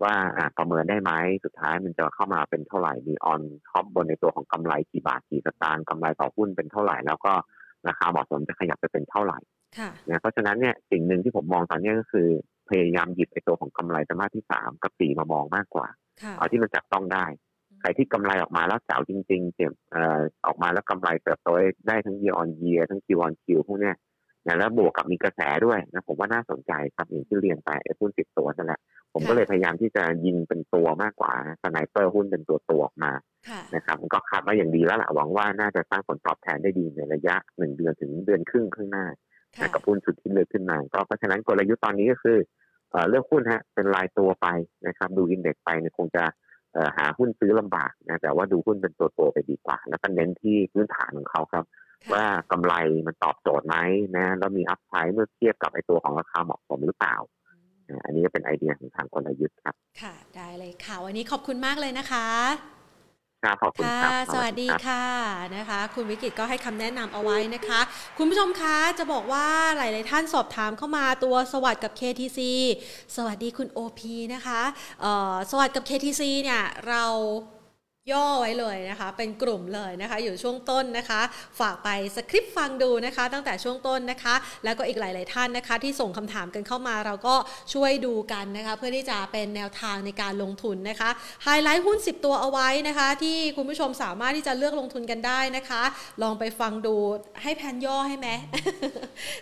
[0.05, 0.15] ว่า
[0.57, 1.13] ประเมินได้ไหม
[1.45, 7.33] สุดท้ายมันจะเข้ามาเป็นเท่าไหร่มี on top บนในตัวของกำไรกี่บาทกี่สตางค์กำไรต่อหุ้นเป็นเท่าไหร่ แล้วก็
[7.89, 9.39] ราคาเหมาะสมจะขยับไปเป็นเท่าไหร่
[10.11, 12.29] นะเพราะฉะนั้นเนี่ยสิ่งหนึ่งที่ผมมองตอนนี้ก็คือ
[12.69, 15.87] พยายามหยิบไอตัวของกำไรไตรมาสที่สามกับสี่มามองมากกว่า
[16.39, 17.25] เอาที่มันจับต้องได้
[17.81, 19.73] ใครที่กำไรออกมาแล้วเจ๋าจริงๆเจ็บ
[20.47, 21.49] ออกมาแล้วกำไรเติบโต
[21.89, 23.97] ได้ทั้ง year on year ทั้ง Q on Q พวกเนี้ย
[24.47, 28.81] นะแล้วบวกกับมีกระแสด้วยนะผมว่าน่าสนใจครับอย่างที่เรียนไปไอ้หุ้นติดตัวนั่นแหละ
[29.13, 31.33] ผมก็เลยพยายามที่จะยิงเป็นตัวมากกว่า
[31.63, 33.13] sniper หุ้นเป็นตัวตัวออกมา
[33.75, 39.07] นะครับมันก็คัดมาอย่างดีแล้วล่ะหวังว่าน่าจะสร้างผลตอบแทนได้ดีในระยะหนึ่งเดือนถึงเดือนครึ่งข้างหน้า
[39.75, 42.39] กับหุ้นชุดที่เลือกขึ้นมาก็เพราะฉะนั้นกลยุทธ์ตอนนี้ก็คือ
[43.09, 44.47] เลือกหุ้นฮะเป็นรายตัวไป
[44.87, 46.25] นะครับ ดู index ไปเนี่ยคงจะ
[46.97, 51.65] หาหุ้นซื้อลำบากนะแต่ว่าดูหุ้นเป็นตัวตัวไปดีกว่า แล้วก็เน้นที่พื้นฐานของเขาครับ
[52.13, 52.75] ว่ากำไร
[53.07, 53.77] มันตอบโจทย์ไหม
[54.17, 57.17] นะแล้วมีอัพไซด์เมื่อเทียบกับไอตัวของราคาเหมาะสมหรือเปล่า
[58.05, 62.29] อันนี้ก็เป็นไอเดียของทางกลยุทธ์ครับ ค่ะ ได้เลยค่ะ วันนี้ขอบคุณมากเลยนะคะ
[63.45, 65.05] ครับขอบคุณครับสวัสดีค่ะ
[65.57, 67.81] นะคะ คุณวิกิตก็ให้คำแนะนำเอาไว้นะคะ
[68.19, 72.41] คุณผู้ชมคะจะบอกว่าหลาย ๆ ท่านสอบถามเข้ามาตัวสวัสด์กับ KTC
[73.17, 74.01] สวัสดีคุณ OP
[74.35, 74.61] นะคะ
[75.51, 77.05] สวัสด์กับ KTC เนี่ยเรา
[78.11, 81.21] ย่อไว้เลยนะคะ เป็นกลุ่มเลยนะคะ อยู่ช่วงต้นนะคะ
[81.61, 84.35] ฝากไปสคริปต์ฟังดูนะคะ ตั้งแต่ช่วงต้นนะคะ
[84.65, 87.35] แล้วก็อีกหลาย ๆ ท่านนะคะ ที่ส่งคำถามกันเข้ามาเราก็
[87.75, 91.11] ช่วยดูกันนะคะ เพื่อที่จะเป็นแนวทางในการลงทุนนะคะ
[91.45, 95.83] ไฮไลท์หุ้น 10 ตัวเอาไว้นะคะ ที่คุณผู้ชมสามารถที่จะเลือกลงทุนกันได้นะคะ
[96.23, 96.97] ลองไปฟังดู
[97.43, 98.29] ให้แผนย่อให้ไหม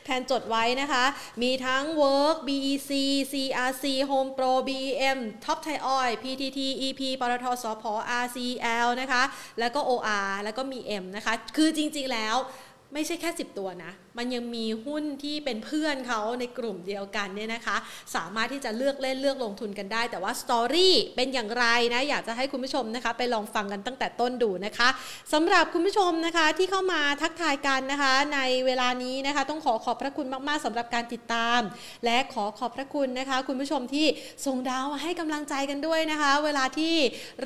[0.04, 1.04] แผนจดไว้นะคะ
[1.42, 2.90] มีทั้ง Work BEC
[3.32, 7.84] CRC Home Pro BEM Top Thai Oil PTT EP ปตทสพ
[8.24, 9.22] RC EL นะคะ
[9.60, 12.36] แล้วก็ OR แล้วก็มี M นะคะ คือจริงๆแล้ว
[12.94, 17.76] ไม่ใช่แค่ 10 ตัวนะ มันยังมีหุ้นที่เป็นเพื่อนเขาในกลุ่มเดียวกันเนี่ยนะคะ
[18.16, 21.64] สามารถที่จะเลือกเล่นเลือกลงทุนกันได้ แต่ว่าสตอรี่เป็นอย่างไร
[21.94, 24.88] นะอยากจะให้คุณผู้ชมนะคะ ไปลองฟังกันตั้งแต่ต้นดูนะคะ
[25.32, 31.60] สำหรับคุณผู้ชมนะคะที่เข้ามาทักทายกันนะคะ ในเวลานี้นะคะ ต้องขอขอบพระคุณมาก ๆสำหรับการติดตาม
[32.04, 34.06] และขอขอบพระคุณนะคะ คุณผู้ชมที่
[34.46, 36.94] ส่งดาวให้กำลังใจกันด้วยนะคะ เวลาที่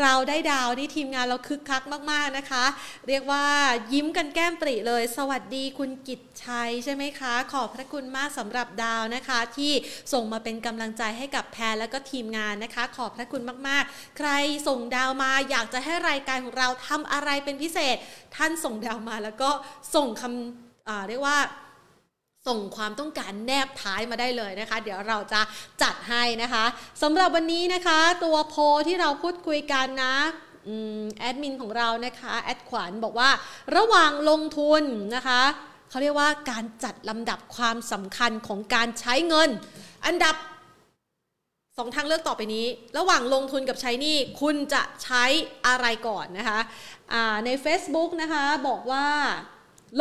[0.00, 2.64] เราได้ดาวนี่ทีมงานเราคึกคักมาก ๆนะคะ
[3.08, 3.44] เรียกว่า
[3.92, 9.72] ยิ้มกันแก้มปริเลย สวัสดีคุณกิตชัยใช่ไหมคะ ขอบพระคุณมากสำหรับดาวนะคะ ที่
[10.12, 14.30] ส่งมาเป็นกำลังใจให้กับแพรและก็ทีมงานนะคะ ขอบพระคุณมากๆ ใคร
[14.68, 17.96] ส่งดาวมาอยากจะให้รายการของเราทำอะไรเป็นพิเศษ
[18.36, 19.50] ท่านส่งดาวมาแล้วก็
[19.94, 21.38] ส่งคำเรียกว่า
[22.50, 25.40] ส่งความต้องการแนบท้ายมาได้เลยนะคะ เดี๋ยวเราจะ
[25.82, 26.64] จัดให้นะคะ
[27.02, 28.54] สำหรับวันนี้นะคะ ตัวโพ
[28.86, 30.16] ที่เราพูดคุยกันนะ
[31.20, 33.30] แอดมินของเรานะคะ แอดขวัญบอกว่า
[33.76, 34.82] ระหว่างลงทุน
[35.14, 35.42] นะคะ
[35.94, 39.50] เขาเรียกว่าการจัดลำดับความสำคัญของการใช้เงิน
[40.06, 40.34] อันดับ
[41.78, 42.66] สองทางเลือกต่อไปนี้
[42.98, 45.24] ระหว่างลงทุนกับใช้นี่คุณจะใช้
[45.66, 49.06] อะไรก่อนนะคะะใน Facebook นะคะบอกว่า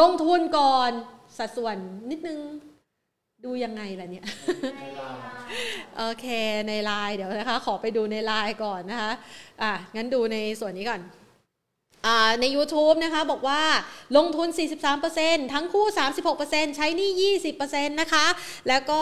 [0.02, 0.89] ลงทุนก่อน
[1.38, 1.76] สัดส่วน
[2.12, 2.39] นิดนึง
[3.46, 4.26] ดูยังไงล่ะเนี่ย
[5.98, 6.26] โอเค
[6.68, 9.12] ในไลน์เดี๋ยวนะคะ ขอไปดูในไลน์ก่อนนะคะ
[9.62, 11.02] อะงั้นดูในส่วนนี้ก่อน
[12.41, 13.62] ใน YouTube นะคะบอกว่า
[14.18, 14.47] ลงทุน
[15.01, 15.86] 43%ทั้งคู่
[16.32, 17.34] 36%ใช้นี่
[17.64, 18.26] 20%นะคะ
[18.68, 19.01] แล้วก็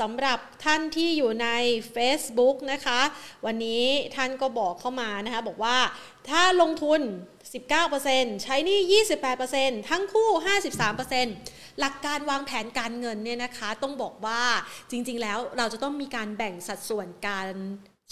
[0.00, 1.48] สำหรับท่านที่อยู่ใน
[1.96, 3.00] Facebook นะคะ
[3.46, 3.84] วันนี้
[4.16, 5.78] ท่านก็บอกเข้ามานะคะ บอกว่า
[6.28, 7.00] ถ้าลงทุน
[7.72, 9.02] 19%ใช้นี่
[9.38, 10.28] 28%ทั้งคู่
[11.04, 14.42] 53%หลักการวางแผนการเงินเนี่ยนะคะ ต้องบอกว่า
[14.90, 17.48] จริง ๆ แล้วเราจะต้องมีการแบ่งสัดส่วนการ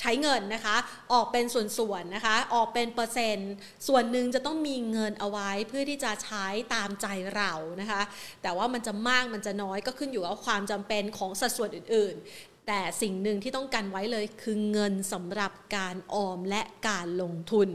[0.00, 0.76] ใช้เงินนะคะ
[1.12, 3.52] ออกเป็นส่วนๆนะคะ ออกเป็นเปอร์เซ็นต์
[3.88, 8.02] ส่วนหนึ่งจะต้องมีเงินเอาไว้เพื่อที่จะใช้ตามใจเรานะคะ
[8.42, 12.16] แต่ว่ามันจะมากมันจะน้อยก็ขึ้นอยู่กับความจำเป็นของสัดส่วนอื่น
[12.72, 17.68] แต่สิ่งหนึ่งที่ต้องกันไว้เลยคือเงินสำหรับการออมและการลงทุน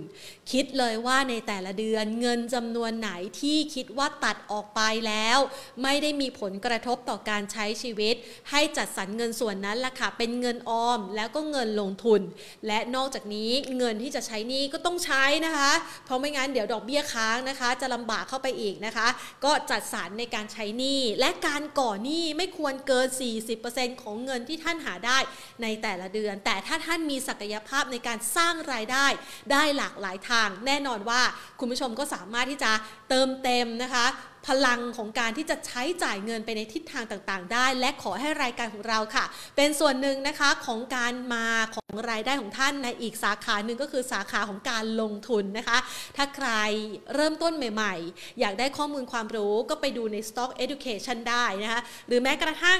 [0.51, 5.37] คิดเลยว่าในแต่ละเดือนเงินจำนวนไหนที่คิดว่าตัดออกไปแล้ว
[5.83, 8.15] ไม่ได้มีผลกระทบต่อการใช้ชีวิต
[8.51, 12.21] ให้จัดสรรเงินส่วนนั้นละค่ะเป็นเงินออมแล้วก็เงินลงทุน
[12.67, 15.71] และนอกจากนี้เงินที่จะใช้นี่ก็ต้องใช้นะคะ
[16.05, 19.07] เพราะไม่งั้นเดี๋ยวดอกเบี้ยค้างนะคะ จะลำบากเข้าไปอีกนะคะ
[19.45, 23.07] ก็จัดสรรในการใช้หนี้และการก่อหนี้ไม่ควรเกิน
[23.55, 25.17] 40%ของเงินที่ท่านหาได้
[25.61, 29.05] ในแต่ละเดือน แต่ถ้าท่านมีศักยภาพในการสร้างรายได้
[29.51, 31.21] ได้หลากหลายทาง แน่นอนว่า
[31.59, 32.71] คุณผู้ชมก็สามารถที่จะ
[33.09, 34.07] เติมเต็มนะคะ
[34.47, 39.25] พลังของการที่จะใช้จ่ายเงินไปในทิศทางต่างๆ ได้ และขอให้รายการของเราค่ะ
[39.55, 45.77] เป็นส่วนหนึ่งนะคะของการมาของรายได้ของท่านในอีกสาขาหนึ่งก็คือสาขาของการลงทุนนะคะ
[46.17, 46.49] ถ้าใคร
[47.13, 52.79] เริ่มต้นใหม่ๆ อยากได้ข้อมูลความรู้ก็ไปดูใน Stock Education ได้นะคะ หรือแม้กระทั่ง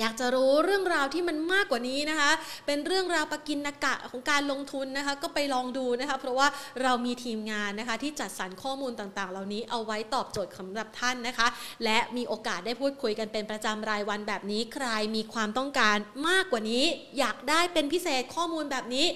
[0.00, 2.30] อยากจะรู้เรื่องราวที่มันมากกว่านี้นะคะ
[2.66, 6.48] เป็นเรื่องราวปกินนกะของการลงทุนนะคะ ก็ไปลองดูนะคะ เพราะว่า
[6.82, 11.46] เรามีทีมงานนะคะ ที่จัดสรรข้อมูลต่างๆ เหล่านี้เอาไว้ตอบโจทย์สำหรับท่านนะคะ
[11.84, 14.86] และมีโอกาสได้พูดคุยกันเป็นประจำรายวันแบบนี้ ใคร
[15.16, 15.96] มีความต้องการ
[16.28, 16.84] มากกว่านี้
[17.18, 19.06] อยากได้เป็นพิเศษข้อมูลแบบนี้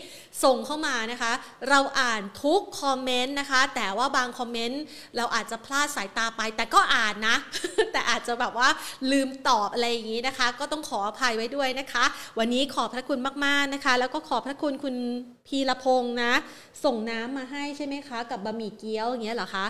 [0.45, 1.33] ส่งเข้ามานะคะ
[1.69, 4.83] เราอ่านทุกคอมเมนต์นะคะ แต่ว่าบางคอมเมนต์
[5.17, 7.37] เราอาจจะพลาดสายตาไป แต่ก็อ่านนะ
[7.93, 8.69] แต่อาจจะแบบว่า
[9.11, 12.05] ลืมตอบอะไรอย่างนี้นะคะก็ต้องขออภัยไว้ด้วยนะคะ
[12.39, 14.97] วันนี้ขอบพระคุณมากๆนะคะ แล้วก็ขอบพระคุณคุณ
[15.49, 16.33] พีรพงษ์นะ
[16.85, 19.67] ส่งน้ำมาให้ใช่ไหมคะ กับบะหมี่เกี๊ยวอย่างเงี้ยเหรอคะ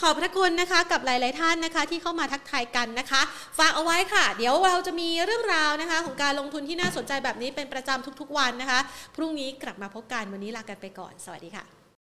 [0.00, 3.22] ขอบพระคุณนะคะกับหลาย ๆ ท่านนะคะ ที่เข้ามาทักทายกันนะคะ
[3.58, 8.80] ฝากเอาไว้ค่ะ เดี๋ยวเราจะมีเรื่องราวนะคะ ของการลงทุนที่น่าสนใจแบบนี้เป็นประจำทุก ๆ วันนะคะ
[9.16, 11.79] พรุ่งนี้กลับมาพบกันวันนี้ลากันไปก่อน สวัสดีค่ะ